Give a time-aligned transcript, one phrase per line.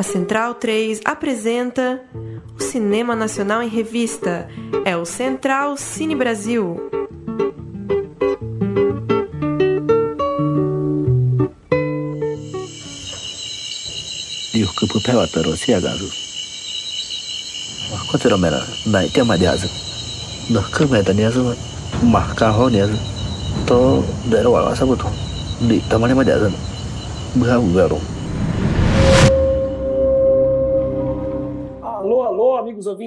[0.00, 2.00] A Central 3 apresenta
[2.58, 4.48] o Cinema Nacional em Revista.
[4.82, 6.90] É o Central Cine Brasil.
[14.54, 16.08] Digo que por pewa taro si agaru.
[18.10, 19.68] Ko tero mera nai te ma diazu.
[20.48, 21.54] Da ke me ta diazu
[22.02, 22.96] ma ka ho diazu.
[23.66, 25.04] To dero wa sa butu.
[25.60, 26.48] Di tamane ma diazu.
[27.36, 28.00] Bra garu.
[28.00, 28.09] Alô,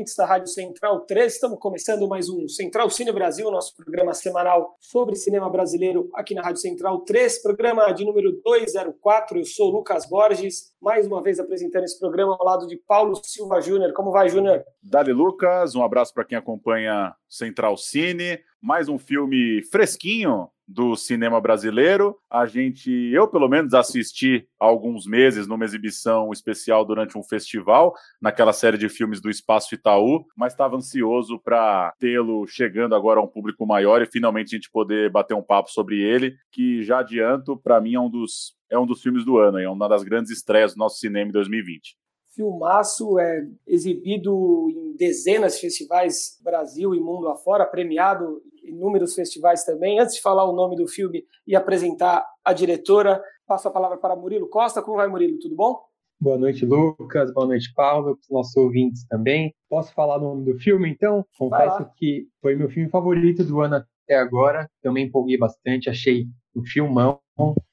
[0.03, 1.34] ouvintes da Rádio Central 3.
[1.34, 6.41] Estamos começando mais um Central Cine Brasil, nosso programa semanal sobre cinema brasileiro aqui na
[6.41, 9.39] Rádio Central 3, programa de número 204.
[9.39, 13.62] Eu sou Lucas Borges, mais uma vez apresentando esse programa ao lado de Paulo Silva
[13.62, 13.93] Júnior.
[13.93, 14.63] Como vai, Júnior?
[14.81, 18.40] Dali Lucas, um abraço para quem acompanha Central Cine.
[18.62, 22.18] Mais um filme fresquinho do cinema brasileiro.
[22.30, 27.93] A gente, eu pelo menos, assisti há alguns meses numa exibição especial durante um festival,
[28.21, 33.24] naquela série de filmes do Espaço Itaú, mas estava ansioso para tê-lo chegando agora a
[33.24, 36.99] um público maior e finalmente a gente poder bater um papo sobre ele, que já
[36.99, 40.01] adianto, para mim é um dos é um dos filmes do ano, é uma das
[40.01, 41.96] grandes estreias do nosso cinema em 2020
[42.35, 49.64] filmaço é exibido em dezenas de festivais Brasil e mundo afora, premiado em inúmeros festivais
[49.64, 50.00] também.
[50.00, 54.16] Antes de falar o nome do filme e apresentar a diretora, passo a palavra para
[54.16, 54.82] Murilo Costa.
[54.82, 55.40] Como vai, Murilo?
[55.40, 55.80] Tudo bom?
[56.20, 57.34] Boa noite, Lucas.
[57.34, 59.54] Boa noite, Paulo, para os nossos ouvintes também.
[59.70, 61.26] Posso falar o nome do filme, então?
[61.38, 64.69] Confesso que foi meu filme favorito do ano até agora.
[64.81, 66.25] Também empolguei bastante, achei
[66.56, 67.19] um filmão.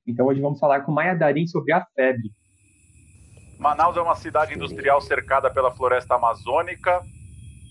[0.06, 2.30] Então hoje vamos falar com Maia Darim sobre A Febre,
[3.60, 7.02] Manaus é uma cidade industrial cercada pela floresta amazônica.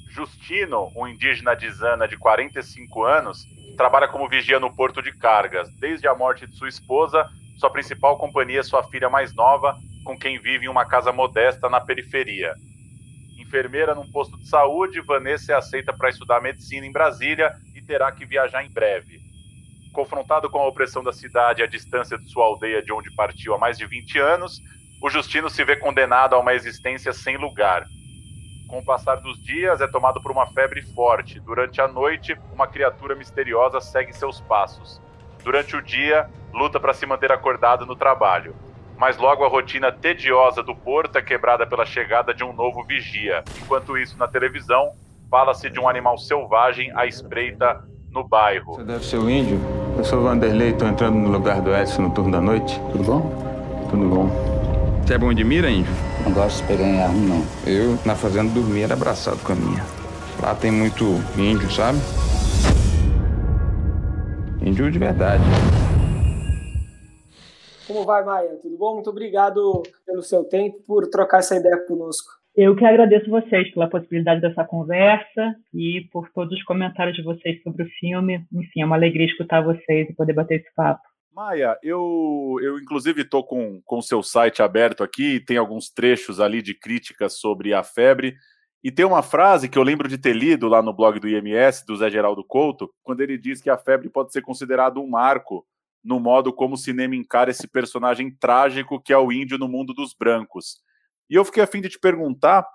[0.10, 5.72] Justino, um indígena de Zana de 45 anos, trabalha como vigia no porto de cargas.
[5.76, 10.18] Desde a morte de sua esposa, sua principal companhia é sua filha mais nova, com
[10.18, 12.56] quem vive em uma casa modesta na periferia.
[13.38, 18.12] Enfermeira num posto de saúde, Vanessa é aceita para estudar medicina em Brasília e terá
[18.12, 19.22] que viajar em breve.
[19.94, 23.54] Confrontado com a opressão da cidade e a distância de sua aldeia de onde partiu
[23.54, 24.62] há mais de 20 anos,
[25.02, 27.88] o Justino se vê condenado a uma existência sem lugar.
[28.70, 31.40] Com o passar dos dias, é tomado por uma febre forte.
[31.40, 35.02] Durante a noite, uma criatura misteriosa segue seus passos.
[35.44, 38.56] Durante o dia, luta para se manter acordado no trabalho.
[38.96, 43.44] Mas logo a rotina tediosa do porto é quebrada pela chegada de um novo vigia.
[43.60, 44.92] Enquanto isso, na televisão,
[45.32, 48.76] fala-se de um animal selvagem à espreita no bairro.
[48.76, 49.60] Você deve ser o índio?
[49.98, 52.80] Eu sou Vanderlei, estou entrando no lugar do Edson no turno da noite.
[52.92, 53.88] Tudo bom?
[53.90, 54.30] Tudo bom.
[55.04, 56.09] Você é bom de mira, índio?
[56.24, 57.46] Não gosto de pegar em arma, não.
[57.66, 59.84] Eu, na fazenda, dormia era abraçado com a minha.
[60.42, 61.04] Lá tem muito
[61.38, 61.98] índio, sabe?
[64.62, 65.44] Índio de verdade.
[67.88, 68.56] Como vai, Maia?
[68.62, 68.94] Tudo bom?
[68.94, 72.30] Muito obrigado pelo seu tempo, por trocar essa ideia conosco.
[72.56, 77.62] Eu que agradeço vocês pela possibilidade dessa conversa e por todos os comentários de vocês
[77.64, 78.46] sobre o filme.
[78.54, 81.02] Enfim, é uma alegria escutar vocês e poder bater esse papo.
[81.32, 86.62] Maia, eu, eu inclusive estou com o seu site aberto aqui, tem alguns trechos ali
[86.62, 88.36] de críticas sobre a febre,
[88.84, 91.84] e tem uma frase que eu lembro de ter lido lá no blog do IMS,
[91.86, 95.66] do Zé Geraldo Couto, quando ele diz que a febre pode ser considerado um marco
[96.04, 99.94] no modo como o cinema encara esse personagem trágico que é o índio no mundo
[99.94, 100.78] dos brancos.
[101.30, 102.66] E eu fiquei a fim de te perguntar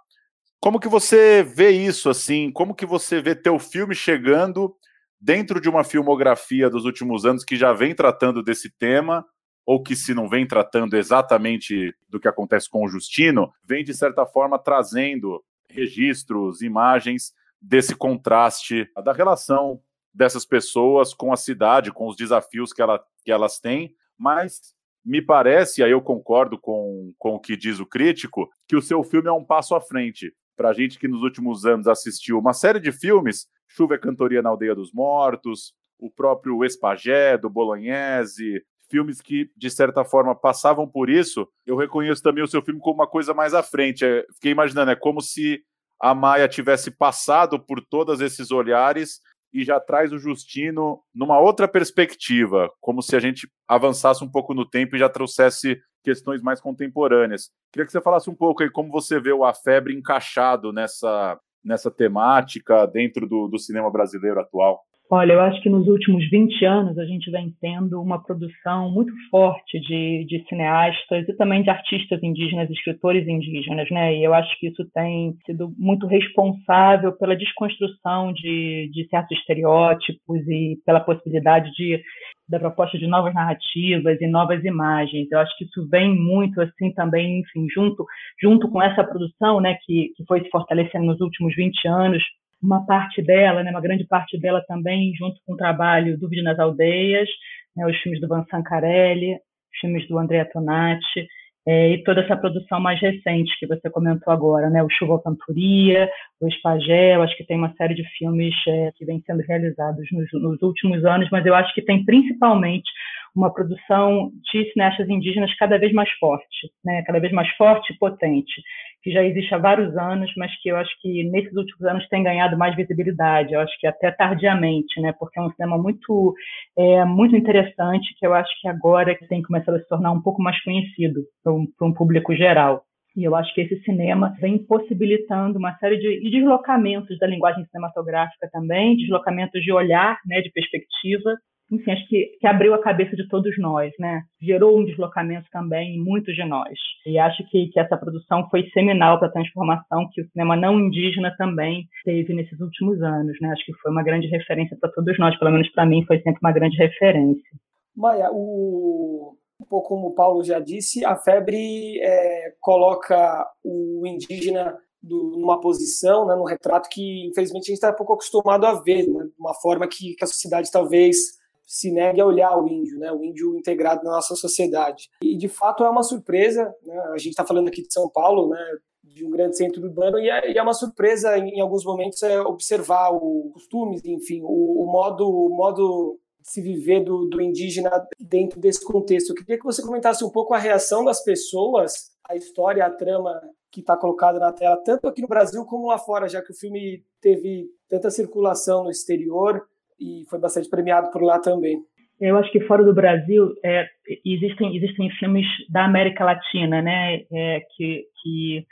[0.61, 4.77] como que você vê isso, assim, como que você vê teu filme chegando
[5.25, 9.25] dentro de uma filmografia dos últimos anos que já vem tratando desse tema,
[9.65, 13.95] ou que se não vem tratando exatamente do que acontece com o Justino, vem de
[13.95, 19.81] certa forma trazendo registros, imagens desse contraste da relação
[20.13, 25.23] dessas pessoas com a cidade, com os desafios que, ela, que elas têm, mas me
[25.23, 29.29] parece, aí eu concordo com, com o que diz o crítico, que o seu filme
[29.29, 30.35] é um passo à frente.
[30.55, 34.41] Para a gente que nos últimos anos assistiu uma série de filmes Chuva é Cantoria
[34.41, 40.89] na Aldeia dos Mortos, o próprio Espagé, do Bolognese, filmes que, de certa forma, passavam
[40.89, 44.05] por isso, eu reconheço também o seu filme como uma coisa mais à frente.
[44.05, 45.61] É, fiquei imaginando, é como se
[46.01, 49.21] a Maia tivesse passado por todos esses olhares
[49.53, 54.55] e já traz o Justino numa outra perspectiva, como se a gente avançasse um pouco
[54.55, 57.51] no tempo e já trouxesse questões mais contemporâneas.
[57.73, 61.41] Queria que você falasse um pouco aí como você vê o A Febre encaixado nessa,
[61.65, 64.81] nessa temática dentro do, do cinema brasileiro atual?
[65.11, 69.13] Olha, eu acho que nos últimos 20 anos a gente vem tendo uma produção muito
[69.31, 74.17] forte de, de cineastas e também de artistas indígenas, escritores indígenas, né?
[74.17, 80.41] E eu acho que isso tem sido muito responsável pela desconstrução de, de certos estereótipos
[80.49, 82.03] e pela possibilidade de
[82.49, 85.31] da proposta de novas narrativas e novas imagens.
[85.31, 88.05] Eu acho que isso vem muito assim também, enfim, junto
[88.41, 92.23] junto com essa produção, né, que, que foi se fortalecendo nos últimos 20 anos,
[92.63, 96.45] uma parte dela, né, uma grande parte dela também junto com o trabalho do Vídeo
[96.45, 97.29] nas Aldeias,
[97.77, 101.27] né, os filmes do Van Sancarelli, os filmes do Andrea Tonati,
[101.67, 106.11] é, e toda essa produção mais recente que você comentou agora, né, o Chuva Cantoria,
[106.45, 110.29] o Espagel, acho que tem uma série de filmes é, que vem sendo realizados nos,
[110.33, 112.91] nos, últimos anos, mas eu acho que tem principalmente
[113.35, 117.99] uma produção de cineastas indígenas cada vez mais forte, né, cada vez mais forte e
[117.99, 118.63] potente
[119.05, 122.23] que já existe há vários anos, mas que eu acho que nesses últimos anos tem
[122.23, 123.53] ganhado mais visibilidade.
[123.53, 125.13] Eu acho que até tardiamente, né?
[125.21, 126.35] Porque é um cinema muito,
[126.77, 130.43] é, muito interessante que eu acho que agora tem começado a se tornar um pouco
[130.43, 132.83] mais conhecido para um, um público geral.
[133.17, 138.49] E eu acho que esse cinema vem possibilitando uma série de deslocamentos da linguagem cinematográfica
[138.53, 141.37] também, deslocamentos de olhar, né, de perspectiva,
[141.71, 144.23] enfim, acho que, que abriu a cabeça de todos nós, né?
[144.41, 146.79] Gerou um deslocamento também em muitos de nós.
[147.07, 150.79] E acho que, que essa produção foi seminal para a transformação que o cinema não
[150.79, 153.49] indígena também teve nesses últimos anos, né?
[153.49, 156.39] Acho que foi uma grande referência para todos nós, pelo menos para mim foi sempre
[156.43, 157.51] uma grande referência.
[157.97, 164.77] Maia, o, um pouco como o Paulo já disse, a febre é, coloca o indígena
[165.03, 169.07] do, numa posição, né, num retrato que, infelizmente, a gente está pouco acostumado a ver,
[169.07, 172.99] né, de uma forma que, que a sociedade talvez se negue a olhar o índio,
[172.99, 175.09] né, o índio integrado na nossa sociedade.
[175.23, 178.49] E de fato é uma surpresa, né, a gente está falando aqui de São Paulo,
[178.49, 181.85] né, de um grande centro urbano, e é, e é uma surpresa em, em, alguns
[181.85, 187.41] momentos é observar os costumes, enfim, o, o modo, o modo se viver do, do
[187.41, 189.31] indígena dentro desse contexto.
[189.31, 193.41] Eu queria que você comentasse um pouco a reação das pessoas, a história, a trama
[193.73, 196.55] que está colocada na tela, tanto aqui no Brasil como lá fora, já que o
[196.55, 199.67] filme teve tanta circulação no exterior
[199.99, 201.83] e foi bastante premiado por lá também.
[202.21, 203.87] Eu acho que fora do Brasil é,
[204.25, 208.67] existem existem filmes da América Latina, né, é, que, que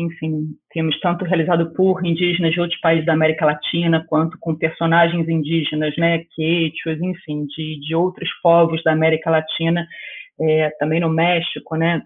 [0.00, 5.28] enfim filmes tanto realizados por indígenas de outros países da América Latina quanto com personagens
[5.28, 9.86] indígenas, né, quechuas, enfim, de, de outros povos da América Latina,
[10.40, 12.02] é, também no México, né,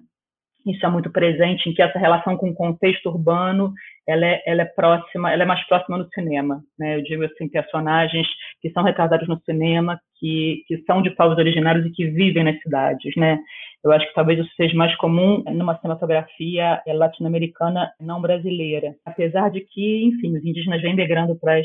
[0.67, 3.73] isso é muito presente em que essa relação com o contexto urbano
[4.07, 6.97] ela é, ela é próxima, ela é mais próxima no cinema, né?
[6.97, 8.27] Eu digo assim, personagens
[8.61, 12.61] que são retratados no cinema, que, que são de povos originários e que vivem nas
[12.61, 13.39] cidades, né?
[13.85, 18.95] Eu acho que talvez isso seja mais comum numa cinematografia latino-americana não brasileira.
[19.05, 21.59] Apesar de que, enfim, os indígenas vêm migrando para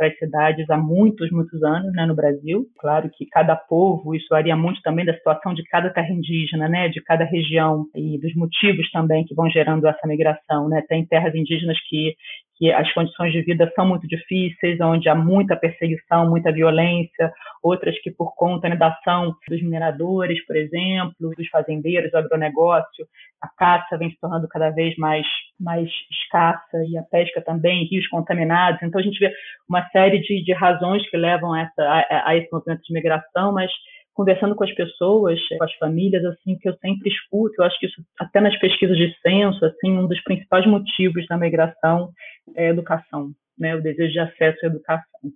[0.00, 2.64] as cidades há muitos, muitos anos né, no Brasil.
[2.78, 6.88] Claro que cada povo, isso varia muito também da situação de cada terra indígena, né,
[6.88, 10.68] de cada região e dos motivos também que vão gerando essa migração.
[10.68, 10.80] Né?
[10.88, 12.14] Tem terras indígenas que
[12.58, 17.32] que as condições de vida são muito difíceis, onde há muita perseguição, muita violência,
[17.62, 23.06] outras que por conta né, da ação dos mineradores, por exemplo, dos fazendeiros, do agronegócio,
[23.40, 25.24] a caça vem se tornando cada vez mais,
[25.58, 28.82] mais escassa e a pesca também, rios contaminados.
[28.82, 29.32] Então a gente vê
[29.68, 33.70] uma série de, de razões que levam essa, a, a esse movimento de migração, mas
[34.18, 37.86] conversando com as pessoas, com as famílias, assim, que eu sempre escuto, eu acho que
[37.86, 42.10] isso, até nas pesquisas de censo, assim, um dos principais motivos da migração
[42.56, 45.30] é a educação, né, o desejo de acesso à educação.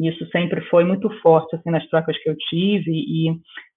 [0.00, 3.28] Isso sempre foi muito forte, assim, nas trocas que eu tive e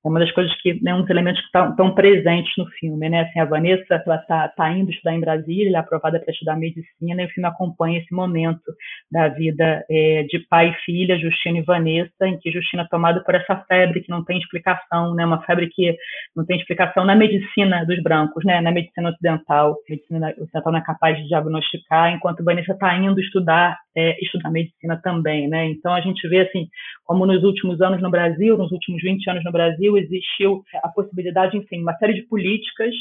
[0.07, 3.21] é uma das coisas que, né, dos elementos que estão presentes no filme, né?
[3.21, 6.55] Assim, a Vanessa, ela tá, tá indo estudar em Brasília, ela é aprovada para estudar
[6.55, 8.71] medicina, e o filme acompanha esse momento
[9.11, 13.21] da vida é, de pai e filha, Justina e Vanessa, em que Justina é tomada
[13.23, 15.25] por essa febre que não tem explicação, né?
[15.25, 15.95] Uma febre que
[16.35, 18.61] não tem explicação na medicina dos brancos, né?
[18.61, 23.19] Na medicina ocidental, a medicina ocidental não é capaz de diagnosticar, enquanto Vanessa está indo
[23.19, 25.65] estudar, é, estudar medicina também, né?
[25.65, 26.67] Então a gente vê assim,
[27.03, 31.57] como nos últimos anos no Brasil, nos últimos 20 anos no Brasil existiu a possibilidade,
[31.57, 32.93] enfim, uma série de políticas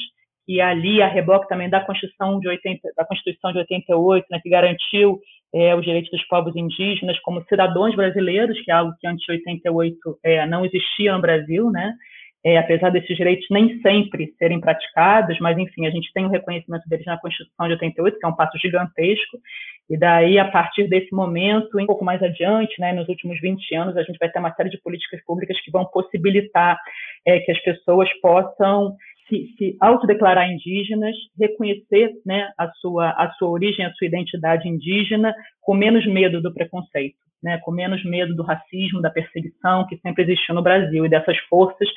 [0.48, 4.48] e ali a reboque também da Constituição de 80, da Constituição de 88, né, que
[4.48, 5.18] garantiu
[5.54, 9.32] é, os direitos dos povos indígenas como cidadãos brasileiros, que é algo que antes de
[9.32, 11.92] 88 é, não existia no Brasil, né?
[12.48, 16.88] É, apesar desses direitos nem sempre serem praticados, mas enfim, a gente tem o reconhecimento
[16.88, 19.38] deles na Constituição de 88, que é um passo gigantesco,
[19.90, 23.96] e daí, a partir desse momento, um pouco mais adiante, né, nos últimos 20 anos,
[23.96, 26.78] a gente vai ter uma série de políticas públicas que vão possibilitar
[27.26, 28.94] é, que as pessoas possam
[29.28, 35.34] se, se autodeclarar indígenas, reconhecer né, a, sua, a sua origem, a sua identidade indígena,
[35.60, 40.22] com menos medo do preconceito, né, com menos medo do racismo, da perseguição que sempre
[40.22, 41.88] existiu no Brasil e dessas forças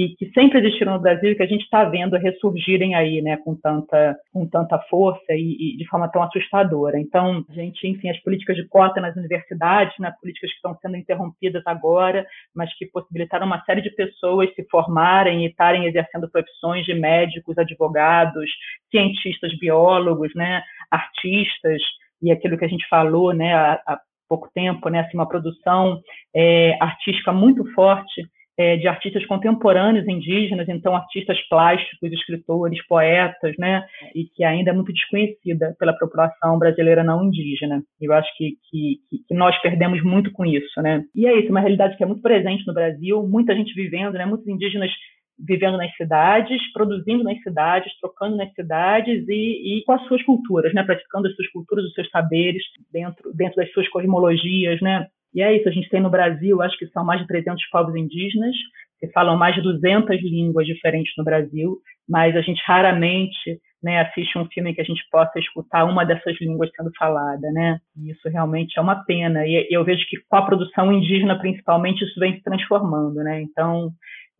[0.00, 3.36] que, que sempre existiram no Brasil e que a gente está vendo ressurgirem aí, né,
[3.38, 6.98] com tanta, com tanta força e, e, de forma tão assustadora.
[6.98, 10.96] Então, a gente, enfim, as políticas de cota nas universidades, né, políticas que estão sendo
[10.96, 16.86] interrompidas agora, mas que possibilitaram uma série de pessoas se formarem e estarem exercendo profissões
[16.86, 18.48] de médicos, advogados,
[18.90, 21.82] cientistas, biólogos, né, artistas,
[22.22, 26.00] e aquilo que a gente falou, né, há, pouco tempo, né, assim, uma produção
[26.32, 28.22] é, artística muito forte
[28.60, 33.82] é, de artistas contemporâneos indígenas, então artistas plásticos, escritores, poetas, né,
[34.14, 37.82] e que ainda é muito desconhecida pela população brasileira não indígena.
[37.98, 41.02] Eu acho que, que, que, nós perdemos muito com isso, né.
[41.14, 44.26] E é isso, uma realidade que é muito presente no Brasil, muita gente vivendo, né,
[44.26, 44.90] muitos indígenas
[45.38, 50.74] vivendo nas cidades, produzindo nas cidades, trocando nas cidades e, e, com as suas culturas,
[50.74, 52.62] né, praticando as suas culturas, os seus saberes
[52.92, 55.06] dentro, dentro das suas cosmologias, né.
[55.34, 57.94] E é isso, a gente tem no Brasil, acho que são mais de 300 povos
[57.94, 58.54] indígenas,
[58.98, 64.36] que falam mais de 200 línguas diferentes no Brasil, mas a gente raramente né, assiste
[64.36, 67.78] um filme que a gente possa escutar uma dessas línguas sendo falada, né?
[67.96, 69.46] E isso realmente é uma pena.
[69.46, 73.40] E eu vejo que com a produção indígena, principalmente, isso vem se transformando, né?
[73.40, 73.90] Então,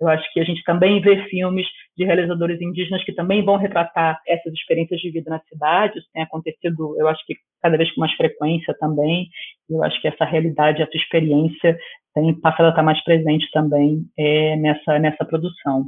[0.01, 1.67] eu acho que a gente também vê filmes
[1.97, 5.99] de realizadores indígenas que também vão retratar essas experiências de vida na cidade.
[5.99, 9.29] Isso tem acontecido, eu acho que cada vez com mais frequência também.
[9.69, 11.79] Eu acho que essa realidade, essa experiência
[12.15, 15.87] tem passado a estar mais presente também é, nessa, nessa produção.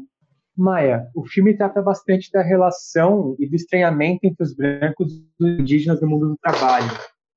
[0.56, 5.59] Maia, o filme trata bastante da relação e do estranhamento entre os brancos e os
[5.59, 6.90] indígenas no mundo do trabalho,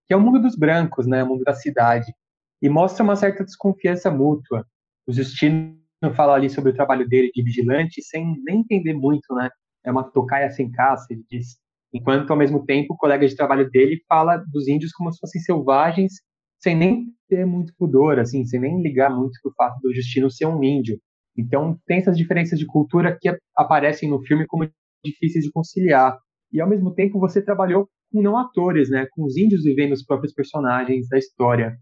[0.05, 2.13] que é o mundo dos brancos, né, o mundo da cidade,
[2.61, 4.65] e mostra uma certa desconfiança mútua.
[5.07, 5.77] O Justino
[6.15, 9.49] fala ali sobre o trabalho dele de vigilante sem nem entender muito, né?
[9.83, 11.57] É uma tocaia sem caça, ele diz.
[11.93, 15.41] Enquanto, ao mesmo tempo, o colega de trabalho dele fala dos índios como se fossem
[15.41, 16.13] selvagens,
[16.61, 20.45] sem nem ter muito pudor, assim, sem nem ligar muito pro fato do Justino ser
[20.45, 20.99] um índio.
[21.37, 24.69] Então, tem essas diferenças de cultura que aparecem no filme como
[25.03, 26.17] difíceis de conciliar.
[26.51, 29.07] E, ao mesmo tempo, você trabalhou com não atores, né?
[29.11, 31.77] Com os índios vivendo os próprios personagens da história.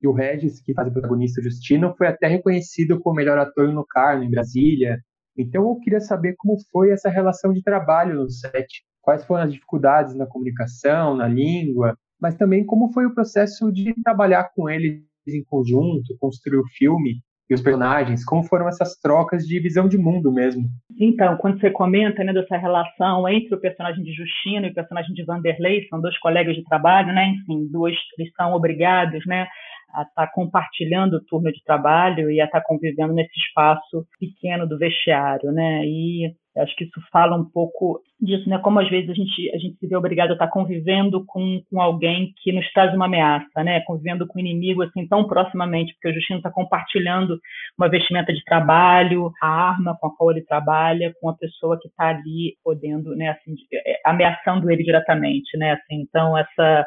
[0.00, 3.84] E o Regis, que faz o protagonista Justino, foi até reconhecido como melhor ator no
[3.84, 4.98] Carno, em Brasília.
[5.36, 8.82] Então eu queria saber como foi essa relação de trabalho no set.
[9.02, 13.94] Quais foram as dificuldades na comunicação, na língua, mas também como foi o processo de
[14.02, 19.46] trabalhar com eles em conjunto, construir o filme e os personagens, como foram essas trocas
[19.46, 20.68] de visão de mundo mesmo.
[21.00, 25.14] Então, quando você comenta né, dessa relação entre o personagem de Justino e o personagem
[25.14, 27.28] de Vanderlei, são dois colegas de trabalho, né?
[27.28, 29.48] Enfim, dois, eles são obrigados, né,
[29.92, 34.06] a estar tá compartilhando o turno de trabalho e a estar tá convivendo nesse espaço
[34.18, 35.84] pequeno do vestiário, né?
[35.84, 38.58] E acho que isso fala um pouco disso, né?
[38.58, 41.62] Como às vezes a gente a gente se vê obrigado a estar tá convivendo com,
[41.70, 43.80] com alguém que nos traz uma ameaça, né?
[43.86, 47.38] Convivendo com o inimigo assim tão proximamente, porque o Justino está compartilhando
[47.78, 51.88] uma vestimenta de trabalho, a arma com a qual ele trabalha, com a pessoa que
[51.88, 53.30] está ali podendo, né?
[53.30, 55.72] Assim, é, ameaçando ele diretamente, né?
[55.72, 56.86] Assim, então essa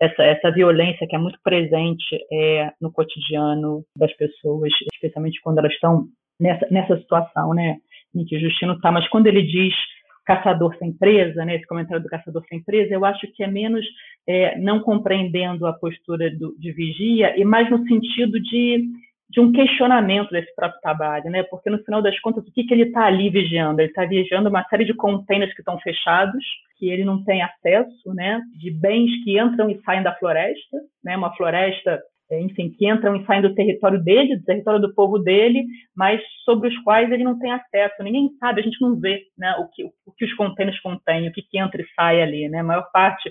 [0.00, 5.72] essa, essa violência que é muito presente é, no cotidiano das pessoas, especialmente quando elas
[5.72, 6.06] estão
[6.40, 7.76] nessa, nessa situação, né,
[8.14, 8.90] em que o Justino está.
[8.90, 9.74] Mas quando ele diz
[10.24, 13.84] caçador sem presa, né, esse comentário do caçador sem presa, eu acho que é menos
[14.26, 18.84] é, não compreendendo a postura do, de vigia e mais no sentido de
[19.30, 21.44] de um questionamento desse próprio trabalho, né?
[21.44, 23.80] Porque no final das contas, o que, que ele está ali vigiando?
[23.80, 26.44] Ele está vigiando uma série de containers que estão fechados,
[26.76, 28.42] que ele não tem acesso, né?
[28.58, 31.16] De bens que entram e saem da floresta, né?
[31.16, 35.16] Uma floresta, é, enfim, que entram e saem do território dele, do território do povo
[35.18, 35.64] dele,
[35.96, 38.02] mas sobre os quais ele não tem acesso.
[38.02, 39.54] Ninguém sabe, a gente não vê, né?
[39.60, 42.60] O que, o que os containers contêm, o que, que entra e sai ali, né?
[42.60, 43.30] A maior parte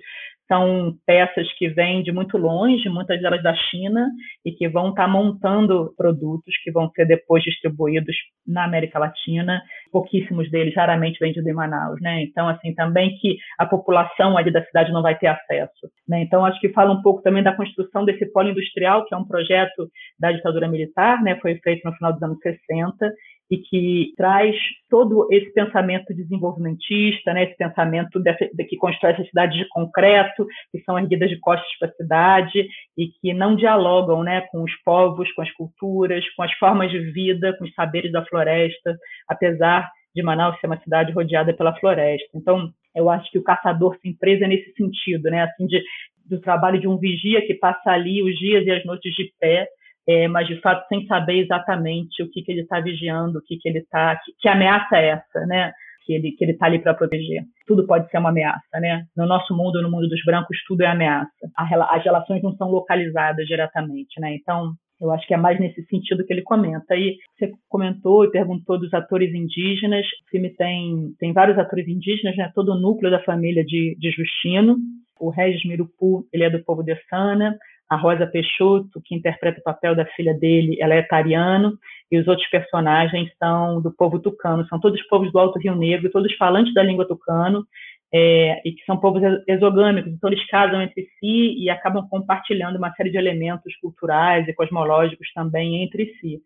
[0.49, 4.09] são peças que vêm de muito longe, muitas delas da China,
[4.43, 8.15] e que vão estar tá montando produtos que vão ser depois distribuídos
[8.47, 9.61] na América Latina.
[9.91, 12.23] Pouquíssimos deles, raramente vendidos em Manaus, né?
[12.23, 15.87] Então, assim, também que a população ali da cidade não vai ter acesso.
[16.07, 16.23] Né?
[16.23, 19.27] Então, acho que fala um pouco também da construção desse polo industrial, que é um
[19.27, 19.87] projeto
[20.19, 21.35] da ditadura militar, né?
[21.39, 23.11] Foi feito no final dos anos 60
[23.49, 24.55] e que traz
[24.89, 30.79] todo esse pensamento desenvolvimentista, né, esse pensamento dessa, que constrói essas cidades de concreto, que
[30.83, 35.31] são erguidas de costas para a cidade e que não dialogam né, com os povos,
[35.33, 38.95] com as culturas, com as formas de vida, com os saberes da floresta,
[39.27, 42.29] apesar de Manaus ser uma cidade rodeada pela floresta.
[42.35, 45.81] Então, eu acho que o caçador se empresa nesse sentido, né, assim, de,
[46.25, 49.67] do trabalho de um vigia que passa ali os dias e as noites de pé
[50.09, 53.57] é, mas de fato sem saber exatamente o que, que ele está vigiando, o que,
[53.57, 55.71] que ele está, que, que, ameaça é essa, né?
[56.03, 57.43] Que ele que ele está ali para proteger.
[57.67, 59.03] Tudo pode ser uma ameaça, né?
[59.15, 61.29] No nosso mundo, no mundo dos brancos, tudo é ameaça.
[61.55, 64.33] as relações não são localizadas diretamente, né?
[64.33, 66.95] Então Eu acho que é mais nesse sentido que ele comenta.
[66.95, 70.05] E você comentou e perguntou dos atores indígenas.
[70.05, 72.51] O filme tem, tem vários atores indígenas, né?
[72.53, 74.75] todo o núcleo da família de, de Justino.
[75.19, 77.55] O Regis Mirupu, ele é do povo de Sana.
[77.89, 81.77] A Rosa Peixoto, que interpreta o papel da filha dele, ela é tariano.
[82.11, 84.67] E os outros personagens são do povo tucano.
[84.67, 87.65] São todos povos do Alto Rio Negro, todos falantes da língua tucano
[88.13, 92.91] é, e que são povos exogâmicos, então eles casam entre si e acabam compartilhando uma
[92.93, 96.41] série de elementos culturais e cosmológicos também entre si.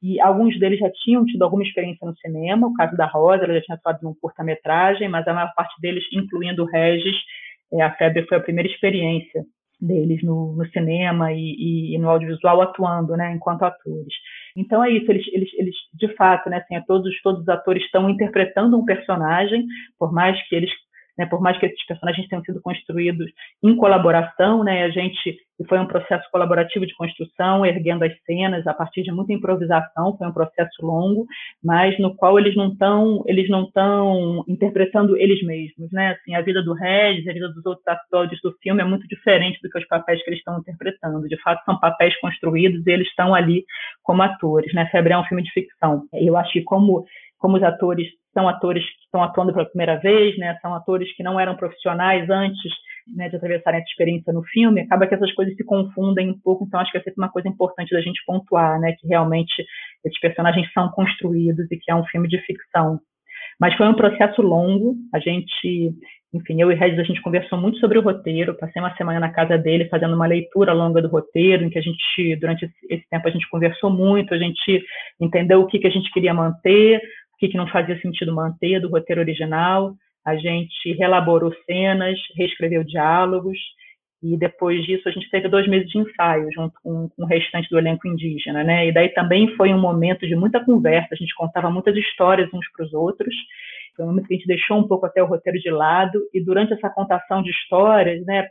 [0.00, 3.54] E alguns deles já tinham tido alguma experiência no cinema, o caso da Rosa, ela
[3.54, 7.16] já tinha atuado num curta-metragem, mas a maior parte deles, incluindo o Regis,
[7.72, 9.44] é, a Febre foi a primeira experiência
[9.80, 14.14] deles no, no cinema e, e, no audiovisual atuando, né, enquanto atores.
[14.56, 17.84] Então é isso, eles, eles, eles de fato, né, assim, é todos, todos os atores
[17.84, 19.64] estão interpretando um personagem,
[19.98, 20.70] por mais que eles
[21.18, 23.30] né, por mais que esses personagens tenham sido construídos
[23.62, 28.72] em colaboração, né, a gente foi um processo colaborativo de construção, erguendo as cenas a
[28.72, 31.26] partir de muita improvisação, foi um processo longo,
[31.62, 36.12] mas no qual eles não estão eles não estão interpretando eles mesmos, né?
[36.12, 39.58] Assim, a vida do Regis, a vida dos outros atores do filme é muito diferente
[39.62, 41.26] do que os papéis que eles estão interpretando.
[41.26, 43.64] De fato, são papéis construídos e eles estão ali
[44.02, 44.86] como atores, né?
[44.92, 46.04] Febre é um filme de ficção.
[46.12, 47.04] Eu acho que como
[47.38, 48.08] como os atores
[48.38, 50.56] são atores que estão atuando pela primeira vez, né?
[50.62, 52.72] São atores que não eram profissionais antes
[53.16, 54.82] né, de atravessarem essa experiência no filme.
[54.82, 56.64] Acaba que essas coisas se confundem um pouco.
[56.64, 58.94] Então acho que é sempre uma coisa importante da gente pontuar, né?
[59.00, 59.52] Que realmente
[60.04, 63.00] esses personagens são construídos e que é um filme de ficção.
[63.60, 64.94] Mas foi um processo longo.
[65.12, 65.92] A gente,
[66.32, 68.56] enfim, eu e Regis, a gente conversou muito sobre o roteiro.
[68.56, 71.82] Passei uma semana na casa dele fazendo uma leitura longa do roteiro, em que a
[71.82, 74.84] gente, durante esse tempo, a gente conversou muito, a gente
[75.20, 77.02] entendeu o que, que a gente queria manter,
[77.38, 79.94] que, que não fazia sentido manter do roteiro original.
[80.24, 83.58] A gente relaborou cenas, reescreveu diálogos,
[84.22, 87.68] e depois disso a gente teve dois meses de ensaio junto com, com, o restante
[87.70, 88.88] do elenco indígena, né?
[88.88, 92.66] E daí também foi um momento de muita conversa, a gente contava muitas histórias uns
[92.72, 93.34] para os outros.
[93.94, 96.44] Foi um momento que a gente deixou um pouco até o roteiro de lado e
[96.44, 98.48] durante essa contação de histórias, né?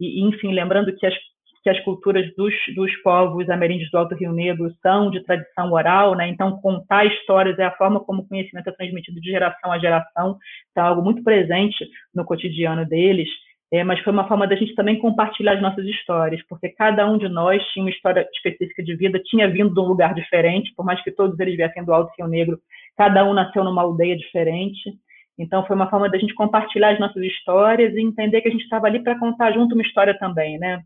[0.00, 1.14] E enfim, lembrando que as
[1.62, 6.16] que as culturas dos, dos povos ameríndios do Alto Rio Negro são de tradição oral,
[6.16, 6.28] né?
[6.28, 10.36] Então, contar histórias é a forma como o conhecimento é transmitido de geração a geração,
[10.68, 13.28] está algo muito presente no cotidiano deles.
[13.72, 17.16] É, mas foi uma forma da gente também compartilhar as nossas histórias, porque cada um
[17.16, 20.84] de nós tinha uma história específica de vida, tinha vindo de um lugar diferente, por
[20.84, 22.58] mais que todos eles viessem do Alto Rio Negro,
[22.98, 24.92] cada um nasceu numa aldeia diferente.
[25.38, 28.64] Então, foi uma forma da gente compartilhar as nossas histórias e entender que a gente
[28.64, 30.82] estava ali para contar junto uma história também, né?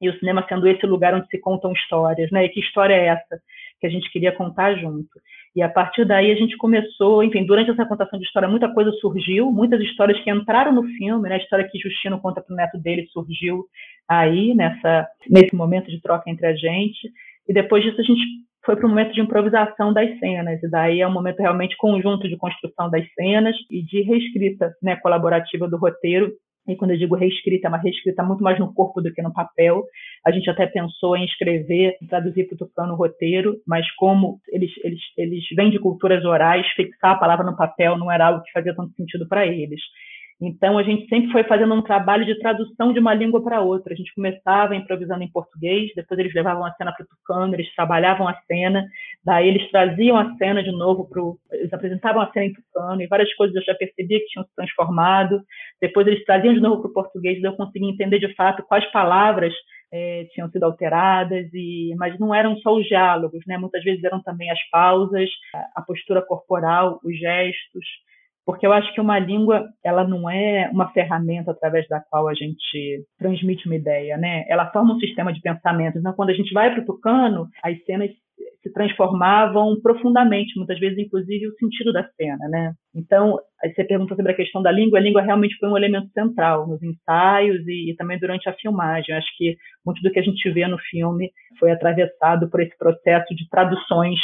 [0.00, 2.44] E o cinema sendo esse lugar onde se contam histórias, né?
[2.44, 3.40] E que história é essa
[3.80, 5.08] que a gente queria contar junto?
[5.54, 8.92] E a partir daí a gente começou, enfim, durante essa contação de história muita coisa
[8.92, 11.34] surgiu, muitas histórias que entraram no filme, né?
[11.34, 13.64] A história que Justino conta para o neto dele surgiu
[14.08, 17.10] aí nessa nesse momento de troca entre a gente.
[17.48, 18.22] E depois disso a gente
[18.64, 22.28] foi para o momento de improvisação das cenas, e daí é um momento realmente conjunto
[22.28, 26.30] de construção das cenas e de reescrita né, colaborativa do roteiro,
[26.68, 29.32] e quando eu digo reescrita, é uma reescrita muito mais no corpo do que no
[29.32, 29.82] papel.
[30.24, 34.70] A gente até pensou em escrever, traduzir para o tucano o roteiro, mas como eles,
[34.84, 38.52] eles, eles vêm de culturas orais, fixar a palavra no papel não era algo que
[38.52, 39.80] fazia tanto sentido para eles.
[40.40, 43.92] Então, a gente sempre foi fazendo um trabalho de tradução de uma língua para outra.
[43.92, 47.74] A gente começava improvisando em português, depois eles levavam a cena para o tucano, eles
[47.74, 48.86] trabalhavam a cena,
[49.24, 53.08] daí eles traziam a cena de novo para Eles apresentavam a cena em tucano, e
[53.08, 55.42] várias coisas eu já percebia que tinham se transformado.
[55.80, 59.52] Depois eles traziam de novo para o português, eu conseguia entender de fato quais palavras
[59.92, 63.58] é, tinham sido alteradas, e, mas não eram só os diálogos, né?
[63.58, 65.28] muitas vezes eram também as pausas,
[65.74, 67.84] a postura corporal, os gestos
[68.48, 72.32] porque eu acho que uma língua ela não é uma ferramenta através da qual a
[72.32, 74.46] gente transmite uma ideia, né?
[74.48, 75.98] Ela forma um sistema de pensamento.
[75.98, 78.08] Então, quando a gente vai para o tucano, as cenas
[78.62, 82.72] se transformavam profundamente, muitas vezes, inclusive, o sentido da cena, né?
[82.94, 86.66] Então, você perguntou sobre a questão da língua, a língua realmente foi um elemento central
[86.66, 89.14] nos ensaios e, e também durante a filmagem.
[89.14, 93.34] Acho que muito do que a gente vê no filme foi atravessado por esse processo
[93.34, 94.18] de traduções,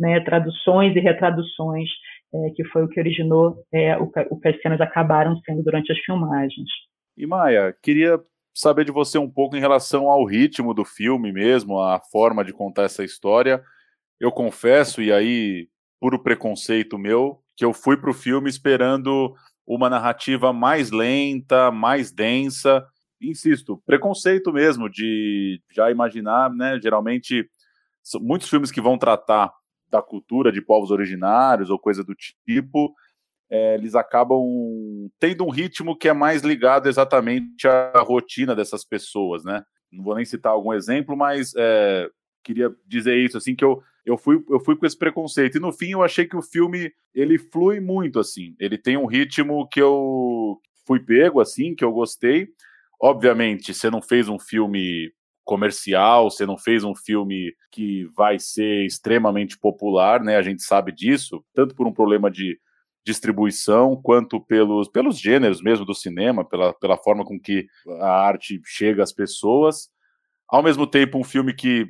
[0.00, 0.18] né?
[0.18, 1.88] Traduções e retraduções
[2.32, 5.90] é, que foi o que originou é, o, o que as cenas acabaram sendo durante
[5.92, 6.68] as filmagens.
[7.16, 8.20] E Maia, queria
[8.54, 12.52] saber de você um pouco em relação ao ritmo do filme mesmo, a forma de
[12.52, 13.62] contar essa história.
[14.20, 15.68] Eu confesso, e aí,
[16.00, 19.34] puro preconceito meu, que eu fui para o filme esperando
[19.66, 22.84] uma narrativa mais lenta, mais densa.
[23.20, 26.80] Insisto, preconceito mesmo de já imaginar, né?
[26.80, 27.48] Geralmente,
[28.20, 29.52] muitos filmes que vão tratar
[29.90, 32.94] da cultura de povos originários ou coisa do tipo,
[33.50, 34.42] é, eles acabam
[35.18, 39.64] tendo um ritmo que é mais ligado exatamente à rotina dessas pessoas, né?
[39.90, 42.10] Não vou nem citar algum exemplo, mas é,
[42.44, 45.56] queria dizer isso, assim, que eu, eu, fui, eu fui com esse preconceito.
[45.56, 48.54] E no fim eu achei que o filme, ele flui muito, assim.
[48.58, 52.48] Ele tem um ritmo que eu fui pego, assim, que eu gostei.
[53.00, 55.12] Obviamente, você não fez um filme
[55.48, 60.36] comercial, você não fez um filme que vai ser extremamente popular, né?
[60.36, 62.60] A gente sabe disso, tanto por um problema de
[63.02, 67.66] distribuição, quanto pelos, pelos gêneros mesmo do cinema, pela, pela forma com que
[67.98, 69.88] a arte chega às pessoas.
[70.46, 71.86] Ao mesmo tempo, um filme que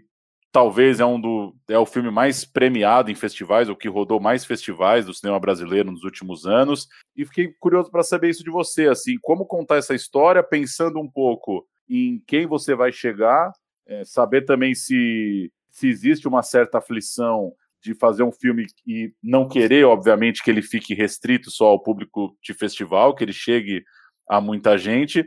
[0.53, 4.45] talvez é um do é o filme mais premiado em festivais, ou que rodou mais
[4.45, 6.87] festivais do cinema brasileiro nos últimos anos.
[7.17, 11.11] E fiquei curioso para saber isso de você, assim, como contar essa história, pensando um
[11.11, 13.53] pouco em quem você vai chegar,
[13.87, 19.49] é, saber também se, se existe uma certa aflição de fazer um filme e não
[19.49, 23.85] querer, obviamente, que ele fique restrito só ao público de festival, que ele chegue
[24.29, 25.25] a muita gente,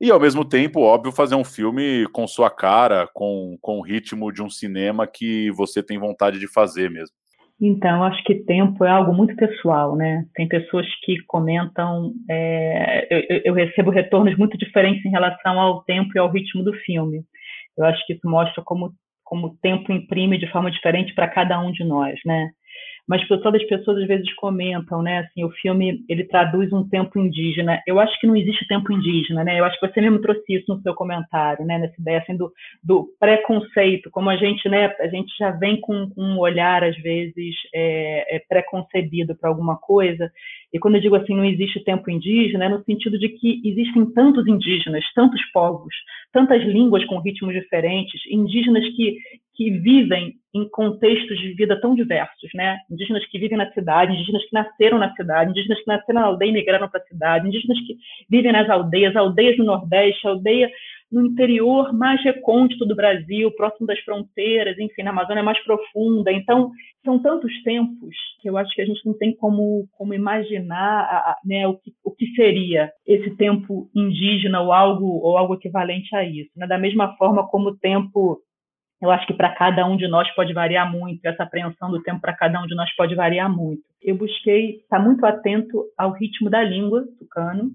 [0.00, 4.32] e ao mesmo tempo, óbvio, fazer um filme com sua cara, com, com o ritmo
[4.32, 7.14] de um cinema que você tem vontade de fazer mesmo.
[7.60, 10.26] Então, acho que tempo é algo muito pessoal, né?
[10.34, 16.10] Tem pessoas que comentam, é, eu, eu, recebo retornos muito diferentes em relação ao tempo
[16.14, 17.22] e ao ritmo do filme.
[17.78, 18.92] Eu acho que isso mostra como
[19.24, 22.50] como o tempo imprime de forma diferente para cada um de nós, né?
[23.06, 25.18] Mas todas as pessoas às vezes comentam, né?
[25.18, 27.80] Assim, o filme ele traduz um tempo indígena.
[27.86, 29.60] Eu acho que não existe tempo indígena, né?
[29.60, 31.78] Eu acho que você mesmo trouxe isso no seu comentário, né?
[31.78, 32.50] Nessa ideia assim do,
[32.82, 34.94] do preconceito, como a gente, né?
[35.00, 39.76] A gente já vem com, com um olhar às vezes é, é preconcebido para alguma
[39.76, 40.30] coisa.
[40.72, 44.06] E quando eu digo assim, não existe tempo indígena, é no sentido de que existem
[44.12, 45.94] tantos indígenas, tantos povos,
[46.32, 49.18] tantas línguas com ritmos diferentes, indígenas que
[49.54, 52.78] que vivem em contextos de vida tão diversos, né?
[52.90, 56.50] Indígenas que vivem na cidade, indígenas que nasceram na cidade, indígenas que nasceram na aldeia
[56.50, 57.96] e migraram para a cidade, indígenas que
[58.30, 60.70] vivem nas aldeias, aldeias no Nordeste, aldeia
[61.10, 66.32] no interior mais recôndito do Brasil, próximo das fronteiras, enfim, na Amazônia mais profunda.
[66.32, 66.72] Então,
[67.04, 71.68] são tantos tempos que eu acho que a gente não tem como, como imaginar né,
[71.68, 76.50] o, que, o que seria esse tempo indígena ou algo, ou algo equivalente a isso.
[76.56, 76.66] Né?
[76.66, 78.40] Da mesma forma como o tempo
[79.04, 82.20] eu acho que para cada um de nós pode variar muito, essa apreensão do tempo
[82.20, 83.82] para cada um de nós pode variar muito.
[84.02, 87.70] Eu busquei estar muito atento ao ritmo da língua tucano.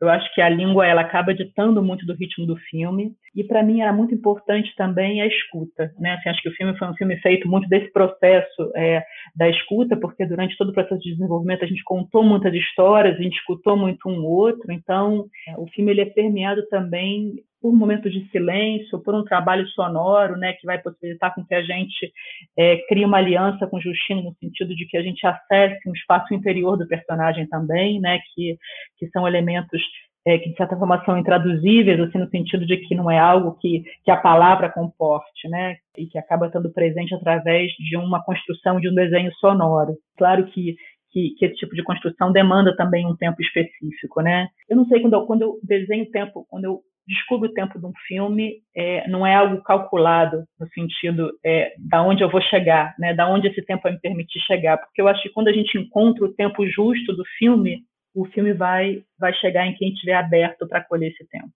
[0.00, 3.12] Eu acho que a língua ela acaba ditando muito do ritmo do filme.
[3.34, 5.92] E para mim era muito importante também a escuta.
[5.98, 6.12] Né?
[6.14, 9.02] Assim, acho que o filme foi um filme feito muito desse processo é,
[9.34, 13.22] da escuta, porque durante todo o processo de desenvolvimento a gente contou muitas histórias, a
[13.22, 14.72] gente escutou muito um outro.
[14.72, 19.66] Então, é, o filme ele é permeado também por momentos de silêncio, por um trabalho
[19.68, 22.12] sonoro, né, que vai possibilitar com que a gente
[22.58, 26.34] é, crie uma aliança com Justino no sentido de que a gente acesse um espaço
[26.34, 28.58] interior do personagem também, né, que,
[28.98, 29.80] que são elementos
[30.26, 33.56] é, que de certa forma são intraduzíveis, assim, no sentido de que não é algo
[33.58, 38.78] que, que a palavra comporte, né, e que acaba estando presente através de uma construção
[38.78, 39.96] de um desenho sonoro.
[40.18, 40.76] Claro que
[41.10, 44.48] que, que, esse tipo de construção demanda também um tempo específico, né?
[44.68, 47.86] Eu não sei quando eu, quando eu desenho tempo, quando eu descubro o tempo de
[47.86, 52.94] um filme é, não é algo calculado no sentido é, da onde eu vou chegar,
[52.98, 53.14] né?
[53.14, 55.76] Da onde esse tempo vai me permitir chegar, porque eu acho que quando a gente
[55.78, 57.82] encontra o tempo justo do filme,
[58.14, 61.50] o filme vai vai chegar em quem estiver aberto para acolher esse tempo.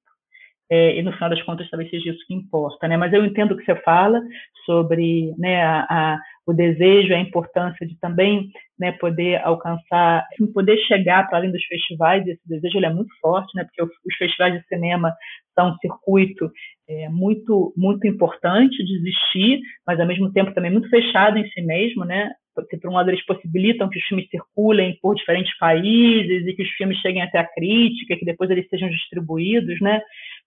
[0.70, 2.96] É, e no final das contas talvez seja isso que importa, né?
[2.96, 4.20] Mas eu entendo o que você fala
[4.66, 11.26] sobre né, a, a, o desejo, a importância de também né, poder alcançar, poder chegar
[11.26, 12.26] para além dos festivais.
[12.26, 13.64] Esse desejo é muito forte, né?
[13.64, 15.14] Porque os festivais de cinema
[15.54, 16.50] são um circuito
[16.88, 21.62] é, muito muito importante de existir, mas ao mesmo tempo também muito fechado em si
[21.62, 22.30] mesmo, né?
[22.54, 26.62] Porque, por um lado, eles possibilitam que os filmes circulem por diferentes países e que
[26.62, 30.00] os filmes cheguem até a crítica, que depois eles sejam distribuídos, né?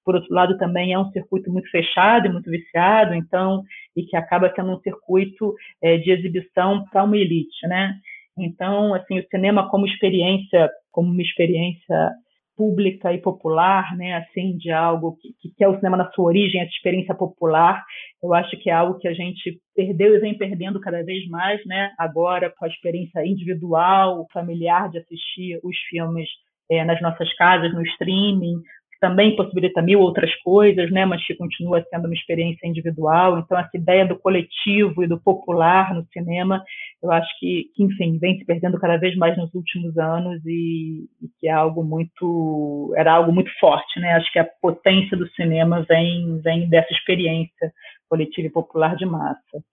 [0.04, 3.64] Por outro lado, também é um circuito muito fechado e muito viciado, então,
[3.96, 7.96] e que acaba sendo um circuito é, de exibição para uma elite, né?
[8.38, 12.12] Então, assim, o cinema como experiência, como uma experiência
[12.56, 16.62] pública e popular, né, assim, de algo que, que é o cinema na sua origem,
[16.62, 17.84] essa experiência popular,
[18.22, 21.66] eu acho que é algo que a gente perdeu e vem perdendo cada vez mais,
[21.66, 26.30] né, agora com a experiência individual, familiar de assistir os filmes
[26.70, 28.62] é, nas nossas casas, no streaming,
[29.02, 33.40] também possibilita mil outras coisas, né, mas que continua sendo uma experiência individual.
[33.40, 36.64] Então, essa ideia do coletivo e do popular no cinema,
[37.04, 41.06] eu acho que, que enfim, vem se perdendo cada vez mais nos últimos anos e,
[41.20, 44.14] e, que é algo muito, era algo muito forte, né?
[44.14, 47.74] Acho que a potência do cinema vem, vem dessa experiência
[48.08, 49.64] coletiva e popular de massa.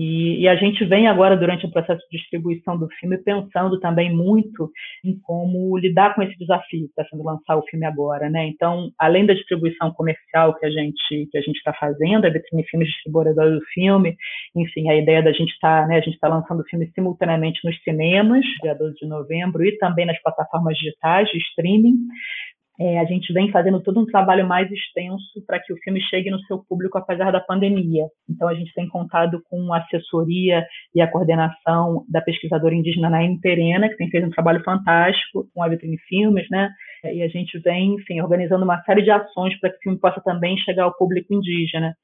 [0.00, 4.14] E, e, a gente vem agora, durante o processo de distribuição do filme, pensando também
[4.14, 4.70] muito
[5.04, 8.46] em como lidar com esse desafio que está sendo lançar o filme agora, né?
[8.46, 12.62] Então, além da distribuição comercial que a gente que a gente está fazendo, a Vitrine
[12.68, 14.16] Filmes distribuidora do filme,
[14.54, 15.96] enfim, a ideia da gente estar, tá, né?
[15.96, 20.06] A gente está lançando o filme simultaneamente nos cinemas, dia 12 de novembro, e também
[20.06, 21.96] nas plataformas digitais de streaming.
[22.80, 26.30] É, a gente vem fazendo todo um trabalho mais extenso para que o filme chegue
[26.30, 28.04] no seu público apesar da pandemia.
[28.28, 30.64] Então, a gente tem contado com a assessoria
[30.94, 35.62] e a coordenação da pesquisadora indígena Naine Terena, que tem feito um trabalho fantástico com
[35.62, 36.70] a Vitrine Filmes, né?
[37.04, 40.20] E a gente vem, enfim, organizando uma série de ações para que o filme possa
[40.20, 41.94] também chegar ao público indígena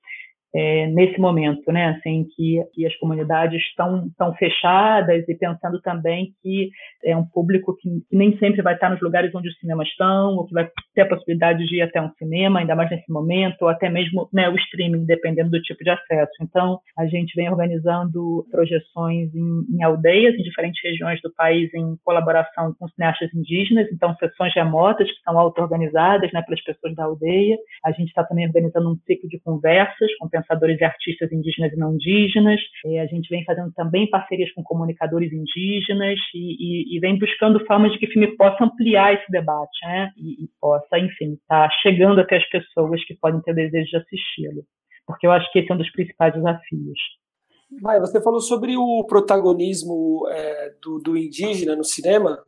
[0.55, 6.33] é, nesse momento, né, assim, que, que as comunidades estão, estão fechadas e pensando também
[6.43, 6.71] que
[7.05, 10.37] é um público que, que, nem sempre vai estar nos lugares onde os cinemas estão,
[10.37, 13.63] ou que vai ter a possibilidade de ir até um cinema, ainda mais nesse momento,
[13.63, 16.33] ou até mesmo né, o streaming, dependendo do tipo de acesso.
[16.41, 21.97] Então, a gente vem organizando projeções em, em aldeias, em diferentes regiões do país, em
[22.05, 27.57] colaboração com cineastas indígenas, então sessões remotas que são auto-organizadas né, pelas pessoas da aldeia.
[27.85, 31.77] A gente está também organizando um ciclo de conversas com pensadores e artistas indígenas e
[31.77, 32.61] não indígenas.
[32.85, 37.93] A gente vem fazendo também parcerias com comunicadores indígenas e, e, e, vem buscando formas
[37.93, 40.11] de que o filme possa ampliar esse debate, né?
[40.17, 43.97] E, e possa, enfim, estar tá chegando até as pessoas que podem ter desejo de
[43.97, 44.65] assisti-lo.
[45.07, 46.99] Porque eu acho que esse é um dos principais desafios.
[47.83, 52.39] Vai, você falou sobre o protagonismo é, do, do indígena no cinema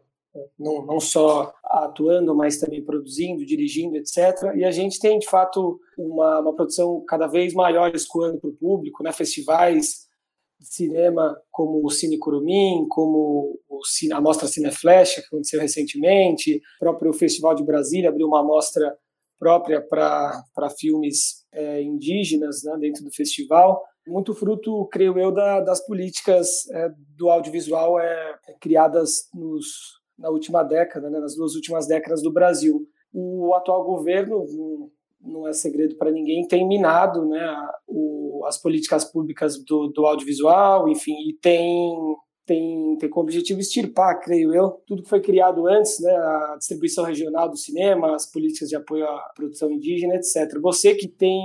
[0.59, 4.55] não, não só atuando, mas também produzindo, dirigindo, etc.
[4.57, 8.57] E a gente tem, de fato, uma, uma produção cada vez maior escoando para o
[8.57, 9.12] público, né?
[9.12, 10.07] festivais
[10.59, 16.57] de cinema como o Cine Curumim, como o Cine, a Mostra Cineflash, que aconteceu recentemente,
[16.57, 18.96] o próprio Festival de Brasília abriu uma mostra
[19.38, 23.83] própria para filmes é, indígenas né, dentro do festival.
[24.07, 30.63] Muito fruto, creio eu, da, das políticas é, do audiovisual é, criadas nos, na última
[30.63, 32.87] década, né, nas duas últimas décadas do Brasil.
[33.13, 34.45] O atual governo,
[35.21, 40.89] não é segredo para ninguém, tem minado né, o, as políticas públicas do, do audiovisual,
[40.89, 45.99] enfim, e tem tem, tem como objetivo extirpar, creio eu, tudo que foi criado antes,
[46.01, 50.57] né, a distribuição regional do cinema, as políticas de apoio à produção indígena, etc.
[50.63, 51.43] Você que tem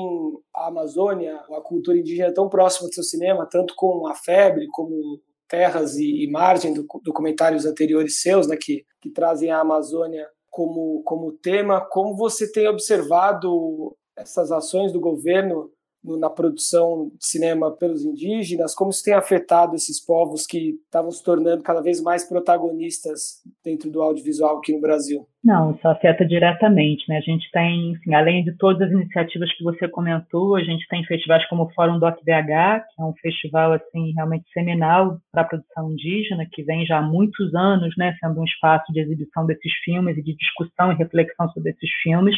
[0.55, 5.19] a Amazônia, a cultura indígena tão próxima do seu cinema, tanto com a febre, como
[5.51, 11.03] terras e, e margem do, documentários anteriores seus, né, que, que trazem a Amazônia como,
[11.03, 11.81] como tema.
[11.81, 15.69] Como você tem observado essas ações do governo
[16.03, 21.21] na produção de cinema pelos indígenas, como isso tem afetado esses povos que estavam se
[21.21, 25.25] tornando cada vez mais protagonistas dentro do audiovisual aqui no Brasil?
[25.43, 27.17] Não, isso afeta diretamente, né?
[27.17, 31.47] A gente tem, além de todas as iniciativas que você comentou, a gente tem festivais
[31.47, 35.91] como o Fórum Doc BH, que é um festival assim realmente seminal para a produção
[35.91, 40.17] indígena, que vem já há muitos anos, né, sendo um espaço de exibição desses filmes
[40.17, 42.35] e de discussão e reflexão sobre esses filmes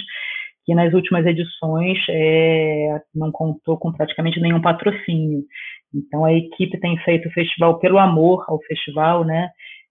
[0.65, 5.43] que nas últimas edições é, não contou com praticamente nenhum patrocínio.
[5.93, 9.49] Então a equipe tem feito o festival pelo amor ao festival, né?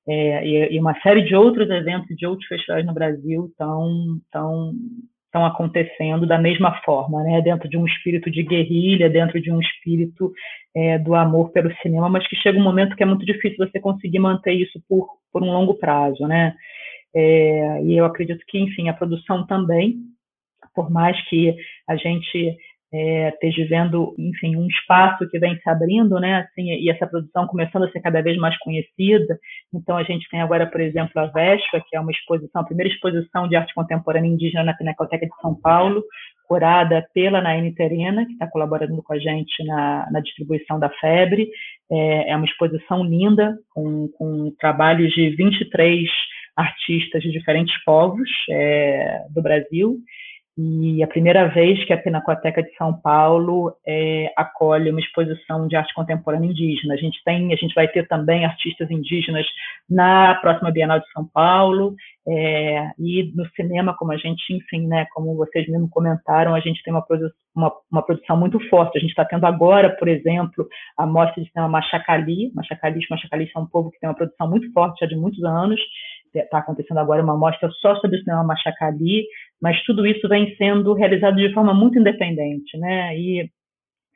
[0.09, 4.73] É, e, e, uma série de outros eventos de outros festivais no Brasil estão tão,
[5.31, 7.41] tão acontecendo da mesma forma, né?
[7.41, 10.33] Dentro de um espírito de guerrilha, dentro de um espírito
[10.75, 13.79] é, do amor pelo cinema, mas que chega um momento que é muito difícil você
[13.79, 16.55] conseguir manter isso por, por um longo prazo, né?
[17.15, 19.99] É, e eu acredito que, enfim, a produção também
[20.75, 21.57] por mais que
[21.89, 22.57] a gente
[22.93, 27.47] é, esteja vendo, enfim, um espaço que vem se abrindo, né, assim, e essa produção
[27.47, 29.39] começando a ser cada vez mais conhecida.
[29.75, 32.93] Então, a gente tem agora, por exemplo, a Vespa, que é uma exposição, a primeira
[32.93, 36.05] exposição de arte contemporânea indígena na Pinacoteca de São Paulo,
[36.47, 41.49] curada pela Naine Terena, que está colaborando com a gente na, na distribuição da Febre.
[41.91, 46.07] É, é uma exposição linda, com, com trabalhos de 23
[46.55, 49.97] artistas de diferentes povos é, do Brasil,
[50.57, 55.75] e a primeira vez que a Pinacoteca de São Paulo é, acolhe uma exposição de
[55.77, 56.93] arte contemporânea indígena.
[56.93, 59.47] A gente tem, a gente vai ter também artistas indígenas
[59.89, 61.95] na próxima Bienal de São Paulo
[62.29, 66.83] é, e no cinema, como a gente, enfim, né, como vocês mesmo comentaram, a gente
[66.83, 67.05] tem uma,
[67.57, 68.99] uma, uma produção muito forte.
[68.99, 72.53] A gente está tendo agora, por exemplo, a mostra de cinema Machacali.
[72.55, 75.81] Machacalis, Machacalis é um povo que tem uma produção muito forte já de muitos anos
[76.41, 79.27] está acontecendo agora uma mostra só sobre o cinema Machacali,
[79.63, 83.17] mas tudo isso vem sendo realizado de forma muito independente, né?
[83.17, 83.49] E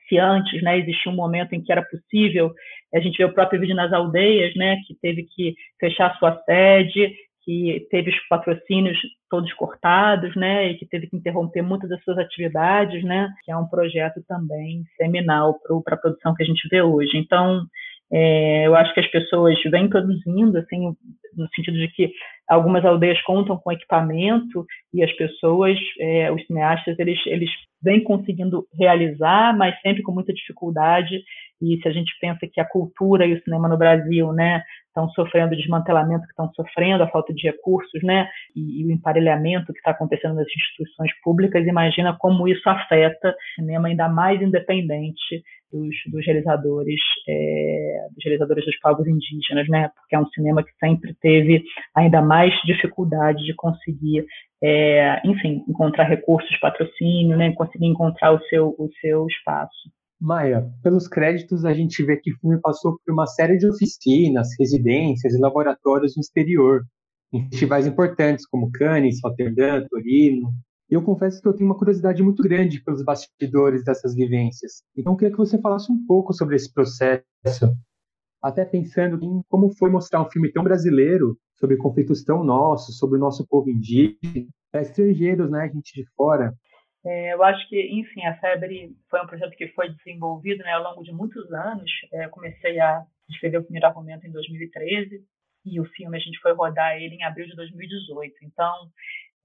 [0.08, 2.52] se antes, né, existia um momento em que era possível,
[2.94, 7.12] a gente vê o próprio vídeo nas aldeias, né, que teve que fechar sua sede,
[7.44, 8.98] que teve os patrocínios
[9.30, 13.56] todos cortados, né, e que teve que interromper muitas das suas atividades, né, que é
[13.56, 17.16] um projeto também seminal para a produção que a gente vê hoje.
[17.16, 17.64] Então,
[18.12, 20.94] é, eu acho que as pessoas vêm produzindo, assim,
[21.36, 22.12] no sentido de que
[22.48, 24.64] algumas aldeias contam com equipamento
[24.94, 27.50] e as pessoas, é, os cineastas, eles, eles
[27.82, 31.20] vêm conseguindo realizar, mas sempre com muita dificuldade.
[31.60, 34.62] E se a gente pensa que a cultura e o cinema no Brasil, né,
[34.96, 38.90] estão sofrendo o desmantelamento que estão sofrendo, a falta de recursos, né, e, e o
[38.90, 44.40] emparelhamento que está acontecendo nas instituições públicas, imagina como isso afeta o cinema ainda mais
[44.40, 50.62] independente dos, dos realizadores, é, dos realizadores dos povos indígenas, né, porque é um cinema
[50.62, 51.62] que sempre teve
[51.94, 54.24] ainda mais dificuldade de conseguir,
[54.62, 59.90] é, enfim, encontrar recursos, patrocínio, né, conseguir encontrar o seu, o seu espaço.
[60.20, 64.48] Maia, pelos créditos a gente vê que o filme passou por uma série de oficinas,
[64.58, 66.82] residências e laboratórios no exterior,
[67.32, 70.52] em festivais importantes como Cannes, Rotterdam, Torino.
[70.88, 74.82] E eu confesso que eu tenho uma curiosidade muito grande pelos bastidores dessas vivências.
[74.96, 77.24] Então eu queria que você falasse um pouco sobre esse processo,
[78.40, 83.18] até pensando em como foi mostrar um filme tão brasileiro sobre conflitos tão nossos, sobre
[83.18, 86.54] o nosso povo indígena, para estrangeiros, né, gente de fora.
[87.06, 90.82] É, eu acho que, enfim, a Febre foi um projeto que foi desenvolvido né, ao
[90.82, 91.90] longo de muitos anos.
[92.12, 95.24] É, comecei a escrever o primeiro argumento em 2013
[95.64, 98.34] e o filme a gente foi rodar ele em abril de 2018.
[98.42, 98.90] Então,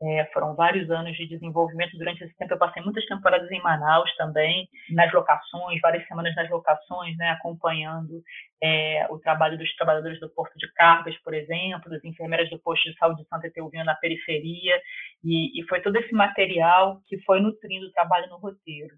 [0.02, 1.98] é, foram vários anos de desenvolvimento.
[1.98, 6.50] Durante esse tempo, eu passei muitas temporadas em Manaus também, nas locações, várias semanas nas
[6.50, 8.22] locações, né, acompanhando
[8.62, 12.90] é, o trabalho dos trabalhadores do Porto de Cargas, por exemplo, das enfermeiras do posto
[12.90, 14.82] de saúde de Santa Etelvina na periferia,
[15.24, 18.96] e, e foi todo esse material que foi nutrindo o trabalho no roteiro.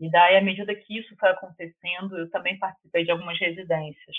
[0.00, 4.16] E daí, à medida que isso foi acontecendo, eu também participei de algumas residências.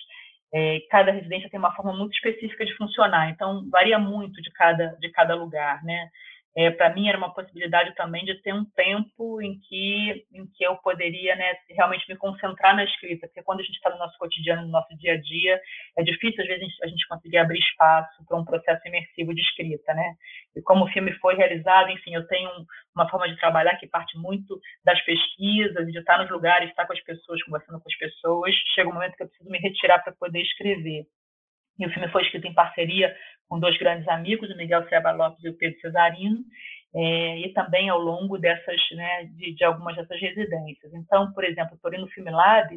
[0.57, 4.95] É, cada residência tem uma forma muito específica de funcionar, então varia muito de cada,
[5.01, 6.09] de cada lugar, né?
[6.57, 10.63] É, para mim era uma possibilidade também de ter um tempo em que em que
[10.63, 14.17] eu poderia né, realmente me concentrar na escrita, porque quando a gente está no nosso
[14.17, 15.59] cotidiano, no nosso dia a dia,
[15.97, 19.93] é difícil às vezes a gente, conseguir abrir espaço para um processo imersivo de escrita,
[19.93, 20.15] né?
[20.55, 22.49] E como o filme foi realizado, enfim, eu tenho
[22.95, 26.93] uma forma de trabalhar que parte muito das pesquisas, de estar nos lugares, estar com
[26.93, 28.55] as pessoas, conversando com as pessoas.
[28.73, 31.05] Chega um momento que eu preciso me retirar para poder escrever.
[31.79, 33.15] E o filme foi escrito em parceria
[33.47, 36.39] com dois grandes amigos, o Miguel Seba Lopes e o Pedro Cesarino,
[36.95, 40.93] é, e também ao longo dessas, né, de, de, algumas dessas residências.
[40.93, 42.69] Então, por exemplo, o Torino Film Lab,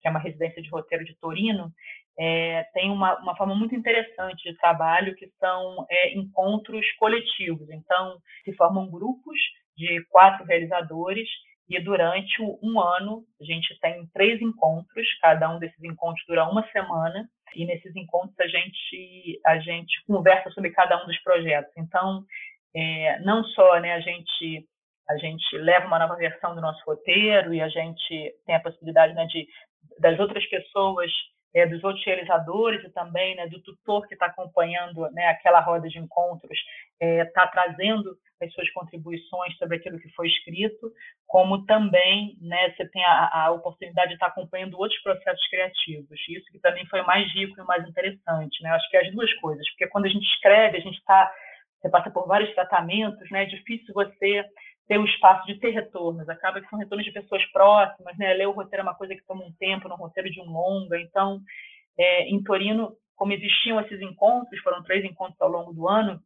[0.00, 1.72] que é uma residência de roteiro de Torino,
[2.18, 7.68] é, tem uma, uma forma muito interessante de trabalho, que são é, encontros coletivos.
[7.70, 9.36] Então, se formam grupos
[9.76, 11.28] de quatro realizadores
[11.68, 16.66] e durante um ano a gente tem três encontros, cada um desses encontros dura uma
[16.70, 21.72] semana, e nesses encontros a gente a gente conversa sobre cada um dos projetos.
[21.76, 22.24] Então,
[22.74, 24.66] é, não só né, a gente
[25.08, 29.14] a gente leva uma nova versão do nosso roteiro e a gente tem a possibilidade
[29.14, 29.46] né, de
[30.00, 31.10] das outras pessoas
[31.54, 35.88] é, dos outros realizadores e também né, do tutor que está acompanhando né, aquela roda
[35.88, 36.58] de encontros,
[37.00, 40.90] está é, tá trazendo as suas contribuições sobre aquilo que foi escrito,
[41.26, 46.18] como também né, você tem a, a oportunidade de estar tá acompanhando outros processos criativos.
[46.28, 48.62] Isso que também foi mais rico e mais interessante.
[48.62, 48.70] Né?
[48.70, 51.32] Acho que é as duas coisas, porque quando a gente escreve, a gente está
[51.80, 53.42] você passa por vários tratamentos, né?
[53.42, 54.42] É difícil você
[54.86, 56.28] ter o espaço de ter retornos.
[56.28, 58.34] Acaba que são retornos de pessoas próximas, né?
[58.34, 61.00] Ler o roteiro é uma coisa que toma um tempo, no roteiro de um longa.
[61.00, 61.40] Então,
[61.98, 66.20] é, em Torino, como existiam esses encontros, foram três encontros ao longo do ano,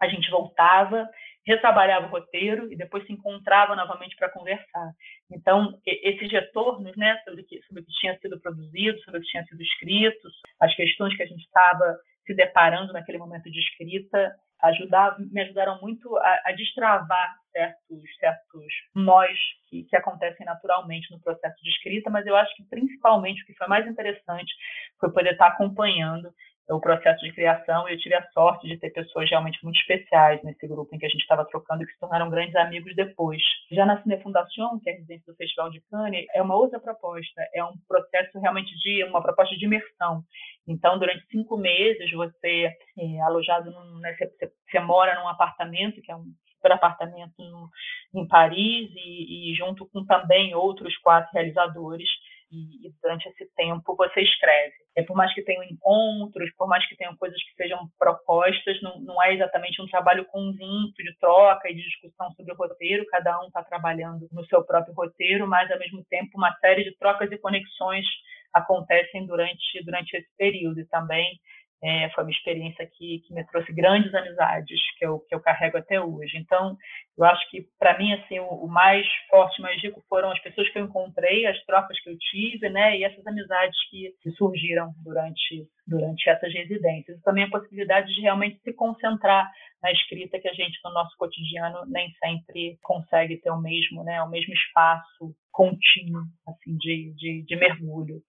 [0.00, 1.08] a gente voltava,
[1.46, 4.92] retrabalhava o roteiro e depois se encontrava novamente para conversar.
[5.30, 9.22] Então, esses retornos, né, sobre o, que, sobre o que tinha sido produzido, sobre o
[9.22, 10.28] que tinha sido escrito,
[10.60, 14.34] as questões que a gente estava se deparando naquele momento de escrita,
[14.68, 21.20] ajudar, me ajudaram muito a, a destravar certos, certos nós que, que acontecem naturalmente no
[21.20, 24.52] processo de escrita, mas eu acho que principalmente o que foi mais interessante
[24.98, 26.32] foi poder estar acompanhando
[26.70, 30.42] o processo de criação e eu tive a sorte de ter pessoas realmente muito especiais
[30.42, 33.42] nesse grupo em que a gente estava trocando e que se tornaram grandes amigos depois.
[33.70, 36.80] Já na Cine Fundação, que é a residência do Festival de Cannes, é uma outra
[36.80, 40.22] proposta, é um processo realmente de uma proposta de imersão.
[40.66, 46.10] Então, durante cinco meses, você é alojado, num, né, você, você, mora num apartamento, que
[46.10, 46.24] é um
[46.54, 47.68] super apartamento no,
[48.14, 52.08] em Paris, e, e junto com também outros quatro realizadores,
[52.50, 54.74] e, e, durante esse tempo você escreve.
[54.96, 59.00] É, por mais que tenham encontros, por mais que tenham coisas que sejam propostas, não,
[59.00, 63.40] não é exatamente um trabalho conjunto de troca e de discussão sobre o roteiro, cada
[63.40, 67.30] um está trabalhando no seu próprio roteiro, mas ao mesmo tempo uma série de trocas
[67.30, 68.06] e conexões
[68.52, 70.80] acontecem durante, durante esse período.
[70.80, 71.38] E também
[71.84, 75.76] é, foi uma experiência que, que me trouxe grandes amizades que eu, que eu carrego
[75.76, 76.38] até hoje.
[76.38, 76.78] Então,
[77.18, 80.66] eu acho que, para mim, assim, o, o, mais forte, mais rico foram as pessoas
[80.70, 85.68] que eu encontrei, as trocas que eu tive, né, e essas amizades que, surgiram durante,
[85.86, 87.18] durante essas residências.
[87.18, 89.50] E também a possibilidade de realmente se concentrar
[89.82, 94.22] na escrita que a gente, no nosso cotidiano, nem sempre consegue ter o mesmo, né,
[94.22, 98.22] o mesmo espaço contínuo, assim, de, de, de mergulho.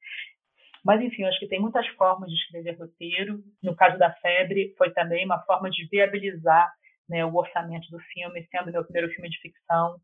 [0.85, 3.39] Mas, enfim, acho que tem muitas formas de escrever roteiro.
[3.63, 6.71] No caso da Febre, foi também uma forma de viabilizar
[7.09, 9.95] né, o orçamento do filme, sendo meu primeiro filme de ficção.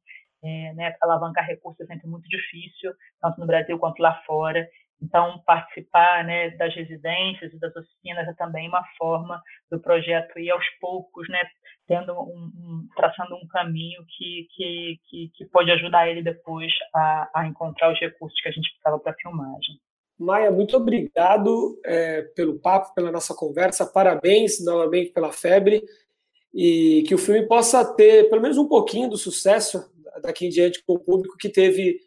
[0.43, 4.67] É, né, alavancar recursos é sempre muito difícil, tanto no Brasil quanto lá fora.
[4.99, 10.49] Então, participar né, das residências e das oficinas é também uma forma do projeto ir
[10.49, 11.43] aos poucos, né,
[11.87, 17.29] tendo um, um, traçando um caminho que, que, que, que pode ajudar ele depois a,
[17.35, 19.79] a encontrar os recursos que a gente precisava para a filmagem.
[20.21, 23.85] Maia, muito obrigado é, pelo papo, pela nossa conversa.
[23.85, 25.83] Parabéns novamente pela febre
[26.53, 29.89] e que o filme possa ter pelo menos um pouquinho do sucesso
[30.21, 31.99] daqui em diante com o público que teve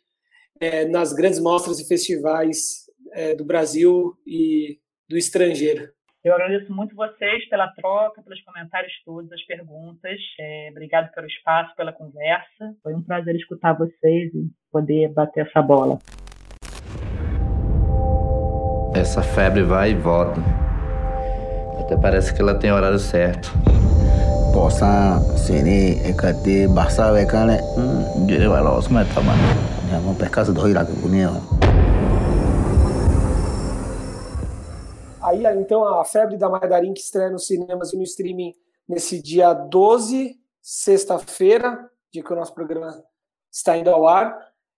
[0.61, 5.93] é, nas grandes mostras e festivais é, do Brasil e do estrangeiro.
[6.23, 10.19] Eu agradeço muito vocês pela troca, pelos comentários todos, as perguntas.
[10.39, 12.75] É, obrigado pelo espaço, pela conversa.
[12.83, 15.99] Foi um prazer escutar vocês e poder bater essa bola.
[19.05, 20.41] Essa febre vai e volta.
[21.79, 23.53] Até parece que ela tem horário certo.
[24.55, 27.61] Possa sini ekate barça vekane
[28.27, 29.37] jadi walau semua taman.
[29.93, 31.29] Ya mau perka sedoi lagi punya.
[35.21, 38.55] Aí, então, a Febre da Maia que estreia nos cinemas e no streaming
[38.89, 43.05] nesse dia 12, sexta-feira, dia que o nosso programa
[43.53, 44.35] está indo ao ar.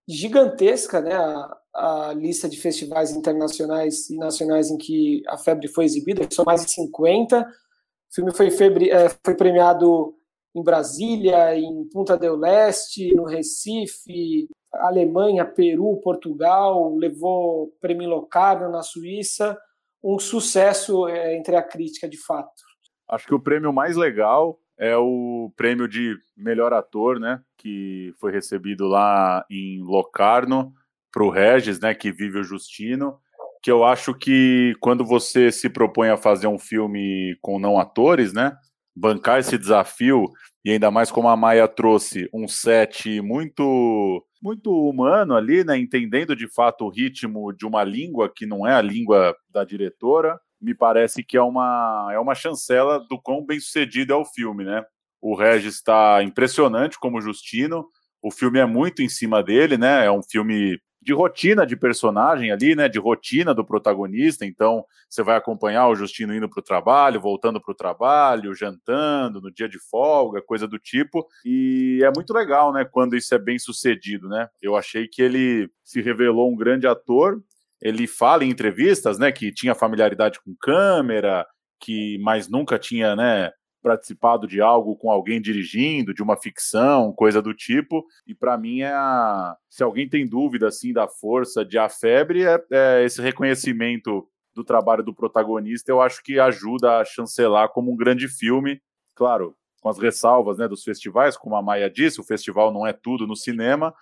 [0.08, 1.14] Gigantesca, né?
[1.14, 6.44] A, a lista de festivais internacionais e nacionais em que a Febre foi exibida, são
[6.44, 7.42] mais de 50.
[7.42, 10.14] O filme foi, febre, é, foi premiado
[10.54, 18.82] em Brasília, em Punta del Leste, no Recife, Alemanha, Peru, Portugal, levou prêmio Locarno na
[18.82, 19.58] Suíça,
[20.02, 22.62] um sucesso é, entre a crítica, de fato.
[23.08, 28.32] Acho que o prêmio mais legal é o prêmio de melhor ator, né, que foi
[28.32, 30.72] recebido lá em Locarno,
[31.16, 33.16] para o Regis, né, que vive o Justino,
[33.62, 38.34] que eu acho que quando você se propõe a fazer um filme com não atores,
[38.34, 38.54] né,
[38.94, 40.30] bancar esse desafio
[40.62, 46.36] e ainda mais como a Maia trouxe um set muito muito humano ali, né, entendendo
[46.36, 50.74] de fato o ritmo de uma língua que não é a língua da diretora, me
[50.74, 54.84] parece que é uma é uma chancela do quão bem sucedido é o filme, né?
[55.22, 57.86] O Regis está impressionante como Justino.
[58.22, 60.04] O filme é muito em cima dele, né?
[60.04, 62.88] É um filme de rotina de personagem ali, né?
[62.88, 64.44] De rotina do protagonista.
[64.44, 69.40] Então, você vai acompanhar o Justino indo para o trabalho, voltando para o trabalho, jantando
[69.40, 71.26] no dia de folga, coisa do tipo.
[71.44, 72.84] E é muito legal, né?
[72.84, 74.48] Quando isso é bem sucedido, né?
[74.60, 77.40] Eu achei que ele se revelou um grande ator.
[77.80, 79.30] Ele fala em entrevistas, né?
[79.30, 81.46] Que tinha familiaridade com câmera,
[81.78, 83.52] que mas nunca tinha, né?
[83.86, 88.04] Participado de algo com alguém dirigindo, de uma ficção, coisa do tipo.
[88.26, 89.56] E para mim é a...
[89.70, 94.64] se alguém tem dúvida assim da força de A Febre é, é esse reconhecimento do
[94.64, 98.80] trabalho do protagonista, eu acho que ajuda a chancelar como um grande filme,
[99.14, 102.92] claro, com as ressalvas, né, dos festivais, como a Maia disse, o festival não é
[102.92, 103.94] tudo no cinema,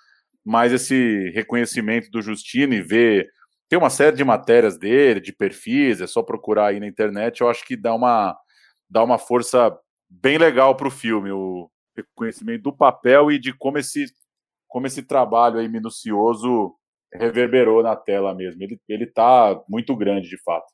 [0.43, 3.28] mas esse reconhecimento do Justino e ver
[3.68, 7.51] tem uma série de matérias dele, de perfis, é só procurar aí na internet, eu
[7.51, 8.35] acho que dá uma
[8.89, 9.76] dá uma força
[10.09, 14.07] bem legal para o filme, o reconhecimento do papel e de como esse,
[14.68, 16.74] como esse trabalho aí minucioso
[17.12, 18.62] reverberou na tela mesmo.
[18.62, 20.66] Ele, ele tá muito grande, de fato.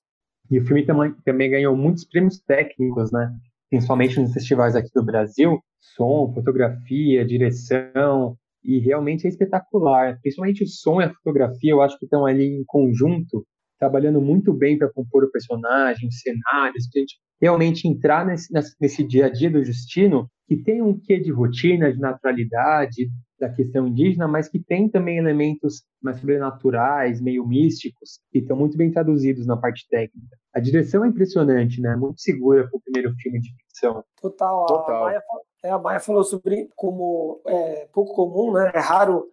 [0.50, 3.30] E o filme também, também ganhou muitos prêmios técnicos, né?
[3.68, 5.62] Principalmente nos festivais aqui do Brasil.
[5.80, 10.18] Som, fotografia, direção, e realmente é espetacular.
[10.20, 13.46] Principalmente o som e a fotografia, eu acho que estão ali em conjunto,
[13.80, 18.52] trabalhando muito bem para compor o personagem, os cenários, para a gente realmente entrar nesse,
[18.78, 23.08] nesse dia a dia do Justino, que tem um quê de rotina, de naturalidade,
[23.40, 28.76] da questão indígena, mas que tem também elementos mais sobrenaturais, meio místicos, que estão muito
[28.76, 30.36] bem traduzidos na parte técnica.
[30.54, 31.96] A direção é impressionante, né?
[31.96, 34.04] Muito segura para o primeiro filme de ficção.
[34.20, 34.66] Total.
[34.66, 34.96] Total.
[34.96, 35.22] A, Maia,
[35.64, 38.70] é, a Maia falou sobre como é pouco comum, né?
[38.74, 39.26] É raro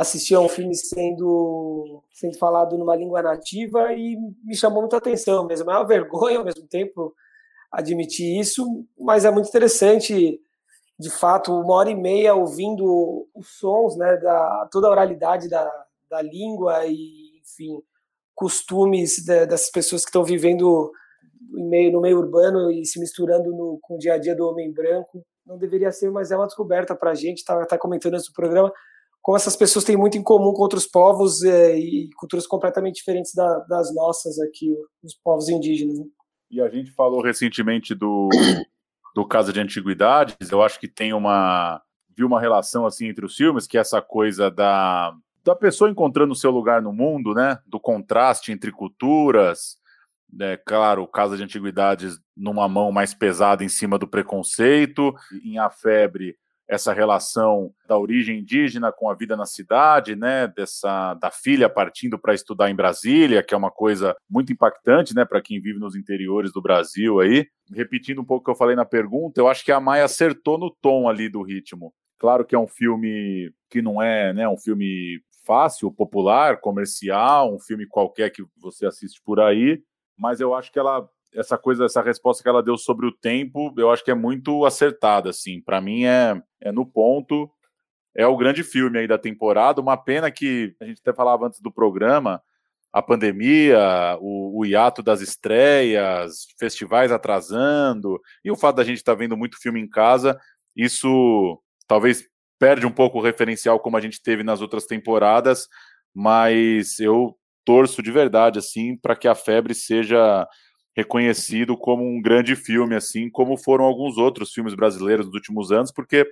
[0.00, 5.46] assistir a um filme sendo, sendo falado numa língua nativa e me chamou muita atenção
[5.46, 5.70] mesmo.
[5.70, 7.14] É uma vergonha ao mesmo tempo
[7.70, 8.64] admitir isso,
[8.98, 10.40] mas é muito interessante,
[10.98, 15.70] de fato, uma hora e meia ouvindo os sons, né, da toda a oralidade da,
[16.08, 17.82] da língua e, enfim,
[18.34, 20.90] costumes de, dessas pessoas que estão vivendo
[21.50, 24.72] meio, no meio urbano e se misturando no, com o dia a dia do homem
[24.72, 25.22] branco.
[25.44, 27.38] Não deveria ser, mas é uma descoberta para a gente.
[27.38, 28.72] Estava tá, tá comentando nesse programa
[29.22, 33.34] como essas pessoas têm muito em comum com outros povos é, e culturas completamente diferentes
[33.34, 35.98] da, das nossas aqui, os povos indígenas.
[35.98, 36.06] Né?
[36.50, 38.28] E a gente falou recentemente do,
[39.14, 41.82] do Casa de Antiguidades, eu acho que tem uma
[42.16, 46.32] viu uma relação assim entre os filmes, que é essa coisa da, da pessoa encontrando
[46.32, 47.58] o seu lugar no mundo, né?
[47.66, 49.78] Do contraste entre culturas,
[50.38, 55.14] é, claro, Casa de Antiguidades numa mão mais pesada em cima do preconceito,
[55.44, 56.36] em A Febre
[56.70, 62.16] essa relação da origem indígena com a vida na cidade, né, dessa da filha partindo
[62.16, 65.96] para estudar em Brasília, que é uma coisa muito impactante, né, para quem vive nos
[65.96, 67.44] interiores do Brasil aí.
[67.74, 70.56] Repetindo um pouco o que eu falei na pergunta, eu acho que a Maia acertou
[70.56, 71.92] no tom ali do ritmo.
[72.20, 77.58] Claro que é um filme que não é, né, um filme fácil, popular, comercial, um
[77.58, 79.82] filme qualquer que você assiste por aí,
[80.16, 83.72] mas eu acho que ela essa coisa, essa resposta que ela deu sobre o tempo,
[83.76, 85.60] eu acho que é muito acertada, assim.
[85.60, 87.50] Para mim é, é no ponto.
[88.14, 89.80] É o grande filme aí da temporada.
[89.80, 92.42] Uma pena que a gente até falava antes do programa,
[92.92, 99.12] a pandemia, o, o hiato das estreias, festivais atrasando, e o fato da gente estar
[99.12, 100.38] tá vendo muito filme em casa,
[100.74, 102.24] isso talvez
[102.58, 105.68] perde um pouco o referencial como a gente teve nas outras temporadas,
[106.14, 110.46] mas eu torço de verdade assim para que a febre seja
[110.96, 115.92] reconhecido como um grande filme, assim como foram alguns outros filmes brasileiros nos últimos anos,
[115.92, 116.26] porque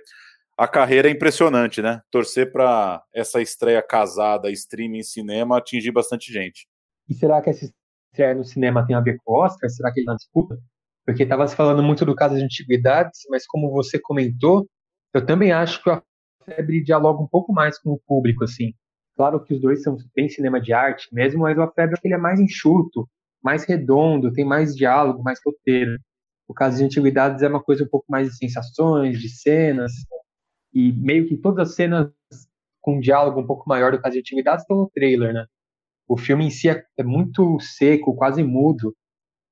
[0.57, 2.01] a carreira é impressionante, né?
[2.11, 6.67] Torcer para essa estreia casada, streaming cinema, atingir bastante gente.
[7.07, 7.71] E será que essa
[8.11, 9.69] estreia no cinema tem a ver com o Oscar?
[9.69, 10.57] Será que ele não disputa?
[11.05, 14.69] Porque estava se falando muito do caso de antiguidades, mas como você comentou,
[15.13, 16.03] eu também acho que a
[16.43, 18.73] Febre dialoga um pouco mais com o público, assim.
[19.15, 22.17] Claro que os dois são bem cinema de arte mesmo, mas o Febre ele é
[22.17, 23.07] mais enxuto,
[23.43, 25.97] mais redondo, tem mais diálogo, mais roteiro.
[26.47, 29.91] O caso de antiguidades é uma coisa um pouco mais de sensações, de cenas,
[30.73, 32.11] e meio que todas as cenas
[32.81, 35.45] com um diálogo um pouco maior do caso de antiguidades estão no trailer, né?
[36.07, 38.95] O filme em si é, é muito seco, quase mudo,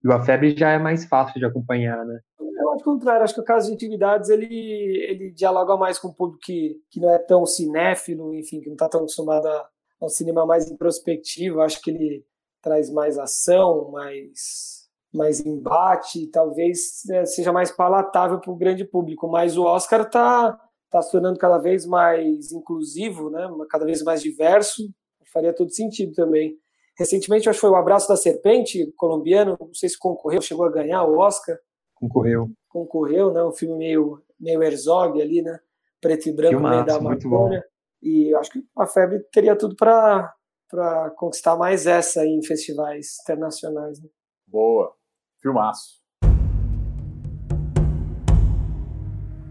[0.03, 2.19] e o A Febre já é mais fácil de acompanhar, né?
[2.39, 6.07] Eu acho o contrário, acho que o caso de antiguidades ele, ele dialoga mais com
[6.07, 9.69] o público que, que não é tão cinéfilo, enfim, que não está tão acostumado a,
[10.01, 11.61] ao cinema mais introspectivo.
[11.61, 12.25] Acho que ele
[12.61, 19.27] traz mais ação, mais, mais embate, talvez é, seja mais palatável para o grande público.
[19.27, 23.47] Mas o Oscar está tá se tornando cada vez mais inclusivo, né?
[23.69, 24.89] cada vez mais diverso,
[25.31, 26.57] faria todo sentido também.
[26.97, 30.71] Recentemente, acho que foi o Abraço da Serpente, colombiano, não sei se concorreu, chegou a
[30.71, 31.57] ganhar o Oscar.
[31.93, 32.49] Concorreu.
[32.67, 33.43] Concorreu, né?
[33.43, 35.59] Um filme meio, meio Herzog ali, né?
[36.01, 37.63] Preto e branco, meio da Amazônia.
[38.01, 40.33] E acho que a febre teria tudo para
[40.69, 44.01] para conquistar mais essa em festivais internacionais.
[44.01, 44.09] Né?
[44.47, 44.93] Boa,
[45.41, 46.01] filmaço.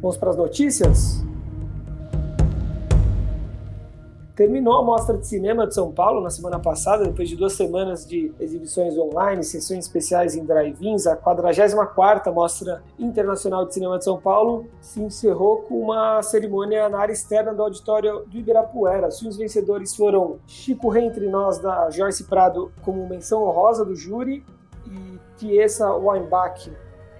[0.00, 1.25] Vamos para as notícias?
[4.36, 8.06] Terminou a Mostra de Cinema de São Paulo na semana passada, depois de duas semanas
[8.06, 11.06] de exibições online, sessões especiais em drive-ins.
[11.06, 16.98] A 44ª Mostra Internacional de Cinema de São Paulo se encerrou com uma cerimônia na
[16.98, 19.08] área externa do auditório do Ibirapuera.
[19.08, 24.44] Os vencedores foram Chico Rei Entre Nós, da Joyce Prado, como menção honrosa do júri,
[24.86, 26.70] e Tiesa Weinbach,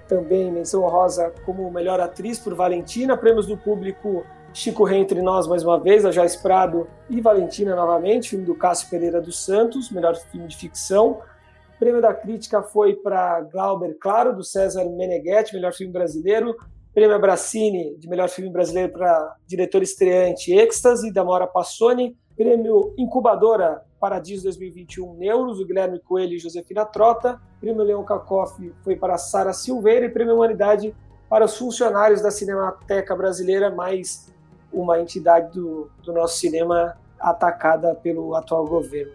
[0.06, 3.16] também menção honrosa como melhor atriz por Valentina.
[3.16, 4.22] Prêmios do público
[4.57, 8.54] Chico Rei Entre Nós, mais uma vez, a Joyce Prado e Valentina novamente, filme do
[8.54, 11.20] Cássio Pereira dos Santos, melhor filme de ficção.
[11.74, 16.57] O prêmio da crítica foi para Glauber Claro, do César Meneghetti, melhor filme brasileiro.
[16.94, 22.16] Prêmio Abracini, de melhor filme brasileiro para diretor estreante Êxtase, da Maura Passoni.
[22.34, 27.38] Prêmio Incubadora Paradiso 2021 Neuros, do Guilherme Coelho e Josefina Trota.
[27.61, 30.96] Prêmio Leão Kakoff foi para Sara Silveira e Prêmio Humanidade
[31.28, 34.34] para os funcionários da Cinemateca Brasileira mais
[34.77, 39.12] uma entidade do, do nosso cinema atacada pelo atual governo.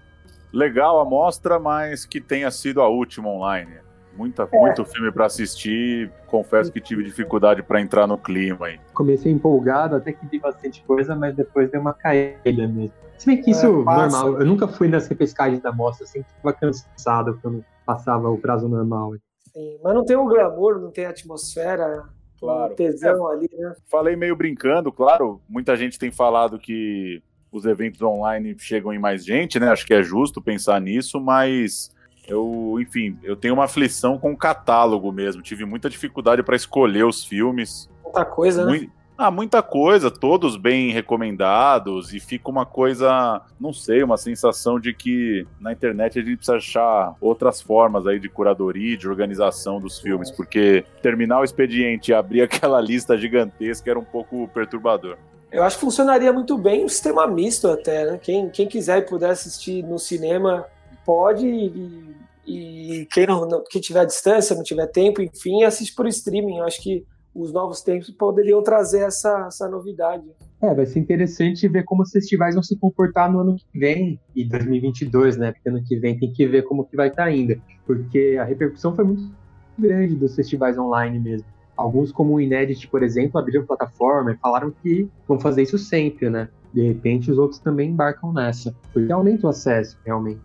[0.51, 3.80] Legal a mostra, mas que tenha sido a última online.
[4.18, 4.59] Muita, é.
[4.59, 6.12] Muito filme para assistir.
[6.28, 8.80] Confesso que tive dificuldade para entrar no clima aí.
[8.93, 12.91] Comecei empolgado, até que vi bastante coisa, mas depois deu uma caída mesmo.
[13.18, 14.39] Se bem que isso é normal.
[14.39, 19.14] Eu nunca fui nas repescagens da mostra, sempre estava cansado quando passava o prazo normal.
[19.53, 22.03] Sim, mas não tem o glamour, não tem a atmosfera
[22.41, 22.75] claro.
[22.75, 23.75] tesão é, ali, né?
[23.89, 25.41] Falei meio brincando, claro.
[25.47, 27.21] Muita gente tem falado que
[27.51, 29.69] os eventos online chegam em mais gente, né?
[29.69, 31.93] Acho que é justo pensar nisso, mas
[32.27, 35.41] eu, enfim, eu tenho uma aflição com o catálogo mesmo.
[35.41, 37.89] Tive muita dificuldade para escolher os filmes.
[38.03, 38.89] Muita coisa, né?
[39.24, 44.95] Ah, muita coisa, todos bem recomendados, e fica uma coisa, não sei, uma sensação de
[44.95, 49.99] que na internet a gente precisa achar outras formas aí de curadoria, de organização dos
[49.99, 55.17] filmes, porque terminar o expediente e abrir aquela lista gigantesca era um pouco perturbador.
[55.51, 58.19] Eu acho que funcionaria muito bem um sistema misto até, né?
[58.19, 60.65] Quem, quem quiser e puder assistir no cinema
[61.05, 62.15] pode e,
[62.47, 66.57] e quem não, não, quem tiver distância, não tiver tempo, enfim, assiste por streaming.
[66.57, 70.23] Eu acho que os novos tempos poderiam trazer essa, essa novidade.
[70.61, 74.19] É, vai ser interessante ver como os festivais vão se comportar no ano que vem
[74.36, 75.51] e 2022, né?
[75.51, 78.43] Porque ano que vem tem que ver como que vai estar tá ainda, porque a
[78.43, 79.32] repercussão foi muito
[79.77, 81.47] grande dos festivais online mesmo.
[81.75, 86.29] Alguns, como o Inédit, por exemplo, abriram plataforma e falaram que vão fazer isso sempre,
[86.29, 86.47] né?
[86.73, 90.39] De repente, os outros também embarcam nessa, porque aumenta o acesso, realmente.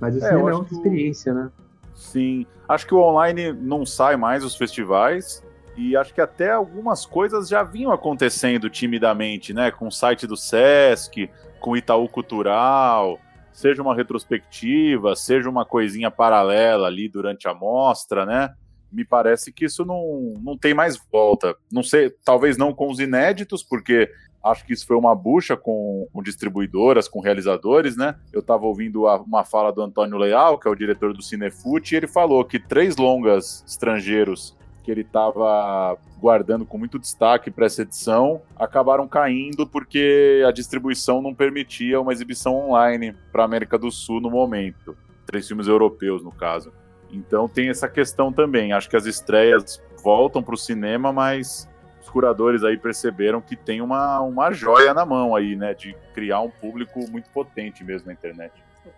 [0.00, 1.50] Mas o é, é outra experiência, né?
[1.94, 2.46] Sim.
[2.68, 5.44] Acho que o online não sai mais os festivais,
[5.76, 9.70] e acho que até algumas coisas já vinham acontecendo timidamente, né?
[9.70, 13.18] Com o site do Sesc, com o Itaú Cultural,
[13.52, 18.54] seja uma retrospectiva, seja uma coisinha paralela ali durante a mostra, né?
[18.90, 21.54] Me parece que isso não, não tem mais volta.
[21.70, 24.10] Não sei, talvez não com os inéditos, porque
[24.42, 28.16] acho que isso foi uma bucha com, com distribuidoras, com realizadores, né?
[28.32, 31.94] Eu estava ouvindo a, uma fala do Antônio Leal, que é o diretor do Cinefute,
[31.94, 37.66] e ele falou que três longas estrangeiros que ele estava guardando com muito destaque para
[37.66, 43.78] essa edição, acabaram caindo porque a distribuição não permitia uma exibição online para a América
[43.78, 44.96] do Sul no momento.
[45.26, 46.72] Três filmes europeus, no caso.
[47.10, 48.72] Então tem essa questão também.
[48.72, 51.68] Acho que as estreias voltam para o cinema, mas
[52.02, 55.74] os curadores aí perceberam que tem uma, uma joia na mão aí, né?
[55.74, 58.52] De criar um público muito potente mesmo na internet.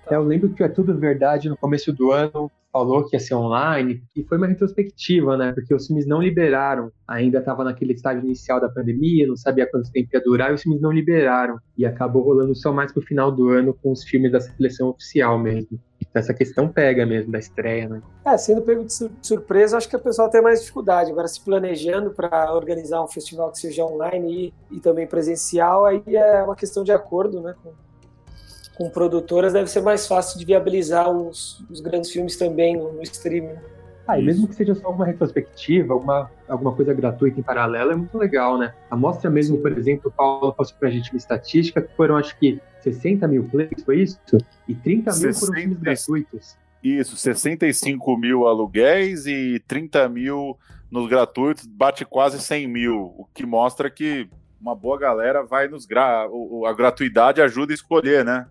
[0.09, 3.35] É, eu lembro que é tudo verdade no começo do ano falou que ia ser
[3.35, 5.53] online, e foi uma retrospectiva, né?
[5.53, 9.93] Porque os filmes não liberaram, ainda estava naquele estágio inicial da pandemia, não sabia quanto
[9.93, 11.59] tempo ia durar, e os filmes não liberaram.
[11.77, 15.39] E acabou rolando só mais pro final do ano com os filmes da seleção oficial
[15.39, 15.79] mesmo.
[16.01, 18.03] Então, essa questão pega mesmo da estreia, né?
[18.25, 21.11] É, sendo pego de surpresa, acho que a pessoa tem mais dificuldade.
[21.11, 26.03] Agora, se planejando para organizar um festival que seja online e, e também presencial, aí
[26.07, 27.55] é uma questão de acordo, né?
[27.63, 27.73] Com
[28.77, 33.03] com produtoras deve ser mais fácil de viabilizar os, os grandes filmes também no, no
[33.03, 33.57] streaming.
[34.07, 37.97] Ah, e mesmo que seja só uma retrospectiva, uma, alguma coisa gratuita em paralelo, é
[37.97, 38.75] muito legal, né?
[38.91, 42.37] A mostra mesmo, por exemplo, o Paulo passou pra gente uma estatística que foram, acho
[42.39, 44.19] que, 60 mil plays, foi isso?
[44.67, 46.57] E 30 mil foram filmes gratuitos.
[46.83, 50.59] Isso, 65 mil aluguéis e 30 mil
[50.91, 54.29] nos gratuitos, bate quase 100 mil, o que mostra que
[54.61, 56.27] uma boa galera vai nos gra...
[56.67, 58.47] a gratuidade ajuda a escolher, né?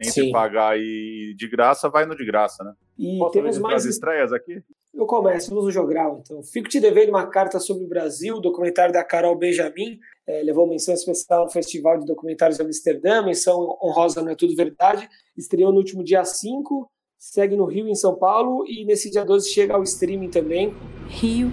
[0.00, 0.32] Entre Sim.
[0.32, 2.72] pagar e de graça, vai no de graça, né?
[2.98, 4.62] E Posso temos mais estreias aqui?
[4.94, 6.42] Eu começo, vamos no jogral, então.
[6.42, 10.94] Fico te devendo uma carta sobre o Brasil, documentário da Carol Benjamin, é, levou menção
[10.94, 15.78] especial no Festival de Documentários de Amsterdã, menção honrosa Não é Tudo Verdade, estreou no
[15.78, 19.74] último dia 5, segue no Rio e em São Paulo, e nesse dia 12 chega
[19.74, 20.74] ao streaming também.
[21.08, 21.52] Rio,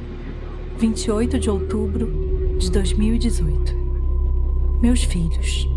[0.78, 3.74] 28 de outubro de 2018.
[4.82, 5.68] Meus filhos.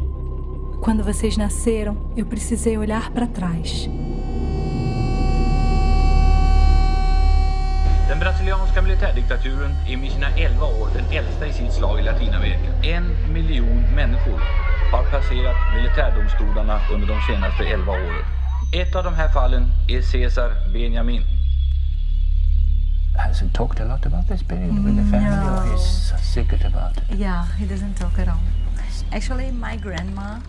[0.86, 3.88] Quando vocês nasceram, eu precisei olhar para trás.
[8.08, 12.70] Den brasilianska militärdiktaturen är med sina 11 år den äldsta i sitt slag i Latinamerika.
[12.82, 14.40] En miljon människor
[14.92, 18.24] har passerat militärdomstolarna under de senaste 11 åren.
[18.72, 21.22] Ett av de här fallen är Cesar Benjamin.
[23.16, 25.56] Has he talked a lot about this period with the family no.
[25.56, 27.18] or he's secret about it?
[27.18, 28.42] Yeah, he doesn't talk at all.
[29.12, 30.40] Actually, my grandma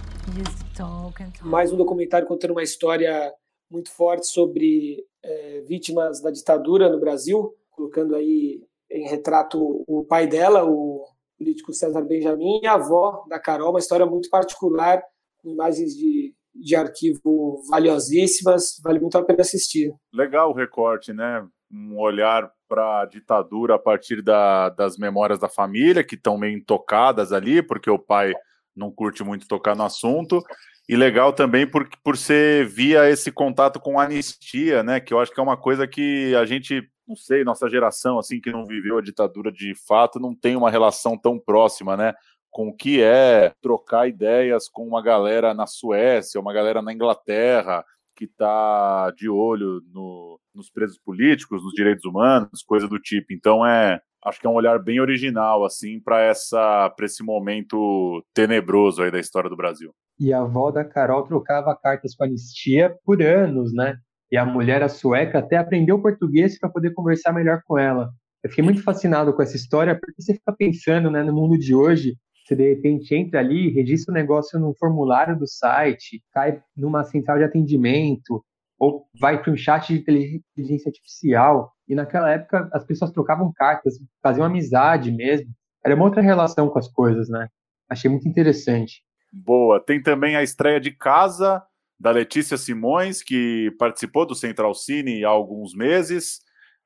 [1.41, 3.33] mais um documentário contando uma história
[3.71, 8.61] muito forte sobre é, vítimas da ditadura no Brasil, colocando aí
[8.91, 11.05] em retrato o pai dela, o
[11.37, 15.01] político César Benjamin, e a avó da Carol, uma história muito particular,
[15.37, 19.93] com imagens de, de arquivo valiosíssimas, vale muito a pena assistir.
[20.13, 21.45] Legal o recorte, né?
[21.71, 26.57] Um olhar para a ditadura a partir da, das memórias da família, que estão meio
[26.57, 28.33] intocadas ali, porque o pai
[28.77, 30.41] não curte muito tocar no assunto.
[30.87, 34.99] E legal também por, por ser via esse contato com anistia, né?
[35.01, 38.39] Que eu acho que é uma coisa que a gente, não sei, nossa geração, assim,
[38.39, 42.13] que não viveu a ditadura de fato, não tem uma relação tão próxima, né?
[42.49, 47.83] Com o que é trocar ideias com uma galera na Suécia, uma galera na Inglaterra,
[48.15, 53.33] que está de olho no, nos presos políticos, nos direitos humanos, coisa do tipo.
[53.33, 58.23] Então é acho que é um olhar bem original assim para essa para esse momento
[58.33, 59.93] tenebroso aí da história do Brasil.
[60.19, 63.95] E a avó da Carol trocava cartas com a anistia por anos, né?
[64.31, 68.09] E a mulher a sueca até aprendeu português para poder conversar melhor com ela.
[68.43, 71.73] Eu fiquei muito fascinado com essa história porque você fica pensando, né, no mundo de
[71.73, 72.15] hoje,
[72.45, 77.37] Você de repente entra ali, registra o negócio no formulário do site, cai numa central
[77.37, 78.43] de atendimento,
[78.79, 81.73] ou vai para um chat de inteligência artificial.
[81.87, 85.49] E naquela época as pessoas trocavam cartas, faziam amizade mesmo.
[85.83, 87.47] Era uma outra relação com as coisas, né?
[87.89, 89.01] Achei muito interessante.
[89.31, 89.79] Boa.
[89.79, 91.63] Tem também a estreia de Casa,
[91.99, 96.39] da Letícia Simões, que participou do Central Cine há alguns meses.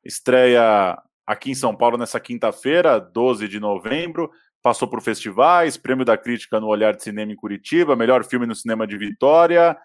[0.04, 4.30] Estreia aqui em São Paulo nessa quinta-feira, 12 de novembro.
[4.62, 8.56] Passou por festivais, Prêmio da Crítica no Olhar de Cinema em Curitiba, melhor filme no
[8.56, 9.76] cinema de Vitória.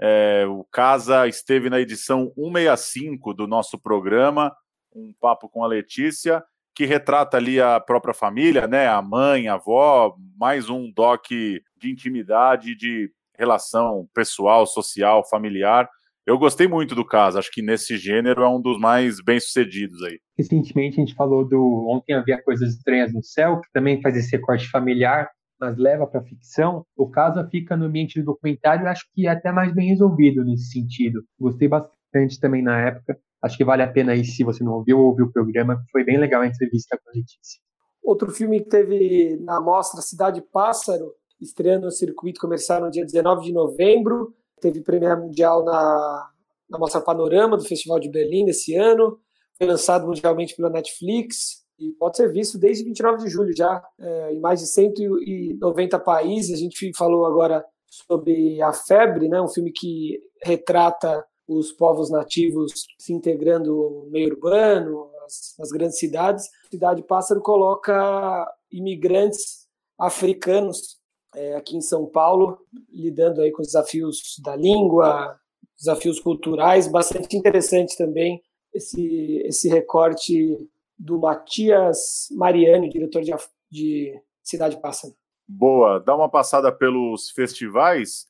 [0.00, 4.54] É, o Casa esteve na edição 165 do nosso programa,
[4.94, 6.42] um papo com a Letícia,
[6.74, 8.88] que retrata ali a própria família, né?
[8.88, 15.88] A mãe, a avó, mais um doc de intimidade, de relação pessoal, social, familiar.
[16.26, 20.02] Eu gostei muito do caso, acho que nesse gênero é um dos mais bem sucedidos
[20.02, 20.18] aí.
[20.38, 24.34] Recentemente a gente falou do Ontem Havia Coisas Estranhas no Céu, que também faz esse
[24.34, 25.30] recorte familiar,
[25.60, 26.84] mas leva para ficção.
[26.96, 30.70] O caso fica no ambiente do documentário, acho que é até mais bem resolvido nesse
[30.70, 31.22] sentido.
[31.38, 33.18] Gostei bastante também na época.
[33.42, 35.82] Acho que vale a pena aí, se você não ouviu, ouvir o programa.
[35.92, 37.60] Foi bem legal a entrevista com a Letícia.
[38.02, 43.44] Outro filme que teve na mostra Cidade Pássaro, estreando no circuito comercial no dia 19
[43.44, 44.34] de novembro.
[44.60, 46.30] Teve premiere mundial na,
[46.70, 49.18] na Mostra Panorama do Festival de Berlim esse ano.
[49.58, 54.32] Foi lançado mundialmente pela Netflix e pode ser visto desde 29 de julho já, é,
[54.32, 56.54] em mais de 190 países.
[56.54, 62.86] A gente falou agora sobre A Febre, né, um filme que retrata os povos nativos
[62.98, 65.10] se integrando no meio urbano,
[65.58, 66.48] nas grandes cidades.
[66.70, 69.66] Cidade Pássaro coloca imigrantes
[69.98, 70.98] africanos
[71.34, 72.58] é, aqui em São Paulo,
[72.90, 75.38] lidando aí com os desafios da língua,
[75.76, 78.40] desafios culturais, bastante interessante também
[78.74, 80.58] esse, esse recorte
[80.98, 83.32] do Matias Mariani, diretor de,
[83.70, 85.14] de Cidade Pássaro.
[85.46, 88.26] Boa, dá uma passada pelos festivais.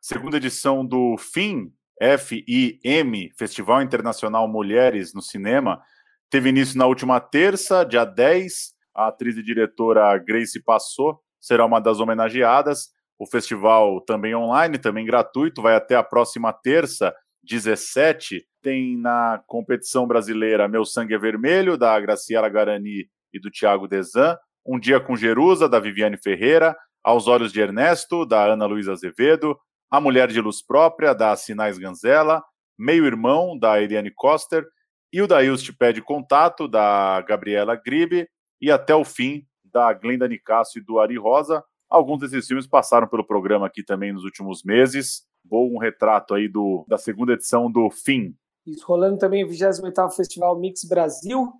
[0.00, 5.82] Segunda edição do FIM, F-I-M, Festival Internacional Mulheres no Cinema,
[6.30, 8.76] teve início na última terça, dia 10.
[8.94, 12.88] A atriz e diretora Grace Passou será uma das homenageadas.
[13.18, 18.46] O festival também online, também gratuito, vai até a próxima terça, 17.
[18.68, 24.36] Tem na competição brasileira Meu Sangue é Vermelho, da Graciela Garani e do Tiago Desan.
[24.66, 26.76] Um Dia com Jerusa, da Viviane Ferreira.
[27.02, 29.58] Aos Olhos de Ernesto, da Ana Luísa Azevedo.
[29.90, 32.44] A Mulher de Luz Própria, da Sinais Ganzella.
[32.78, 34.66] Meio Irmão, da Eliane Coster.
[35.10, 38.28] E o Daíls Te Pede Contato, da Gabriela Gribe.
[38.60, 41.64] E até o fim, da Glenda Nicásio e do Ari Rosa.
[41.88, 45.22] Alguns desses filmes passaram pelo programa aqui também nos últimos meses.
[45.42, 48.36] Bom retrato aí do, da segunda edição do FIM.
[48.68, 51.50] Isso, rolando também o 28º Festival Mix Brasil,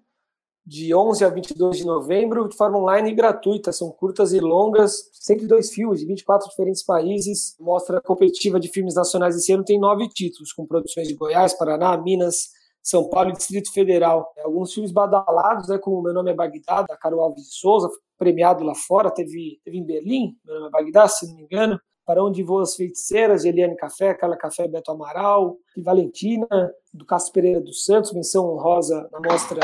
[0.67, 3.73] de 11 a 22 de novembro, de forma online e gratuita.
[3.73, 7.57] São curtas e longas, 102 filmes de 24 diferentes países.
[7.59, 11.97] Mostra competitiva de filmes nacionais esse ano tem nove títulos, com produções de Goiás, Paraná,
[11.97, 12.51] Minas,
[12.83, 14.31] são Paulo e Distrito Federal.
[14.37, 17.89] É, alguns filmes badalados, né, como Meu Nome é Bagdá, da Caro Alves de Souza,
[18.19, 21.81] premiado lá fora, teve, teve em Berlim, Meu Nome é Bagdá, se não me engano.
[22.09, 26.49] Para Onde Voam as Feiticeiras, de Eliane Café, Carla Café, Beto Amaral, e Valentina,
[26.91, 29.61] do Cássio Pereira dos Santos, menção honrosa na Mostra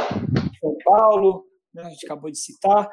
[0.61, 2.87] São Paulo, né, a gente acabou de citar.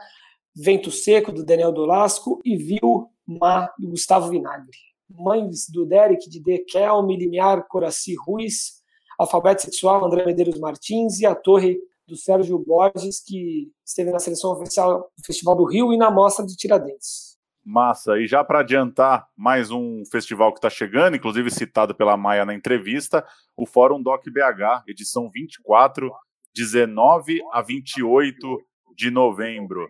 [0.55, 4.71] Vento Seco, do Daniel Dolasco, e Viu Má, do Gustavo Vinagre.
[5.09, 8.81] Mães do Derek, de De Kelme, Limiar Coraci Ruiz,
[9.19, 11.77] Alfabeto Sexual, André Medeiros Martins, e a Torre
[12.07, 16.45] do Sérgio Borges, que esteve na seleção oficial do Festival do Rio e na Mostra
[16.45, 17.30] de Tiradentes.
[17.63, 18.17] Massa.
[18.17, 22.53] E já para adiantar mais um festival que está chegando, inclusive citado pela Maia na
[22.53, 26.11] entrevista, o Fórum Doc BH, edição 24,
[26.55, 28.57] 19 a 28
[28.95, 29.89] de novembro.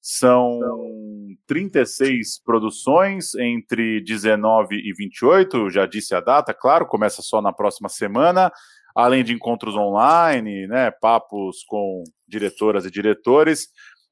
[0.00, 0.60] São
[1.46, 7.88] 36 produções entre 19 e 28, já disse a data, claro, começa só na próxima
[7.88, 8.50] semana,
[8.94, 13.68] além de encontros online, né, papos com diretoras e diretores.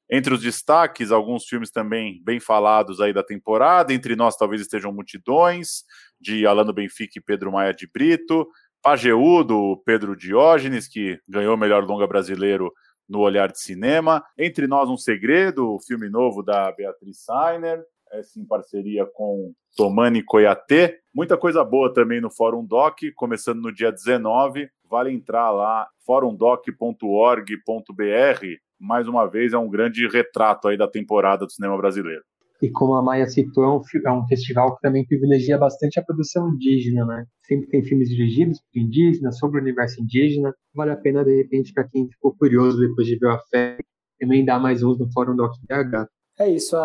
[0.09, 4.93] Entre os destaques, alguns filmes também bem falados aí da temporada, entre nós talvez estejam
[4.93, 5.83] Multidões,
[6.19, 8.47] de Alano Benfica e Pedro Maia de Brito,
[8.81, 12.71] Pajeú, do Pedro Diógenes, que ganhou o melhor longa brasileiro
[13.07, 14.23] no Olhar de Cinema.
[14.37, 20.23] Entre Nós um Segredo, o filme novo da Beatriz Sainer, essa em parceria com Tomani
[20.23, 20.99] Coiatê.
[21.13, 24.69] Muita coisa boa também no Fórum Doc, começando no dia 19.
[24.89, 28.66] Vale entrar lá, forumdoc.org.br.
[28.79, 32.21] Mais uma vez, é um grande retrato aí da temporada do cinema brasileiro.
[32.61, 36.03] E como a Maia citou, é um, é um, festival que também privilegia bastante a
[36.03, 37.25] produção indígena, né?
[37.47, 40.53] Sempre tem filmes dirigidos por indígenas, sobre o universo indígena.
[40.73, 43.77] Vale a pena, de repente, para quem ficou curioso depois de ver a fé,
[44.19, 46.07] também dar mais uns no Fórum Doc BH.
[46.39, 46.75] É isso.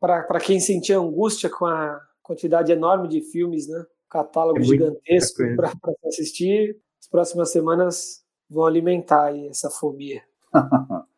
[0.00, 3.84] Para quem sentia angústia com a quantidade enorme de filmes, né?
[4.10, 5.72] Catálogo é gigantesco para
[6.06, 10.22] assistir, as próximas semanas vão alimentar essa fobia.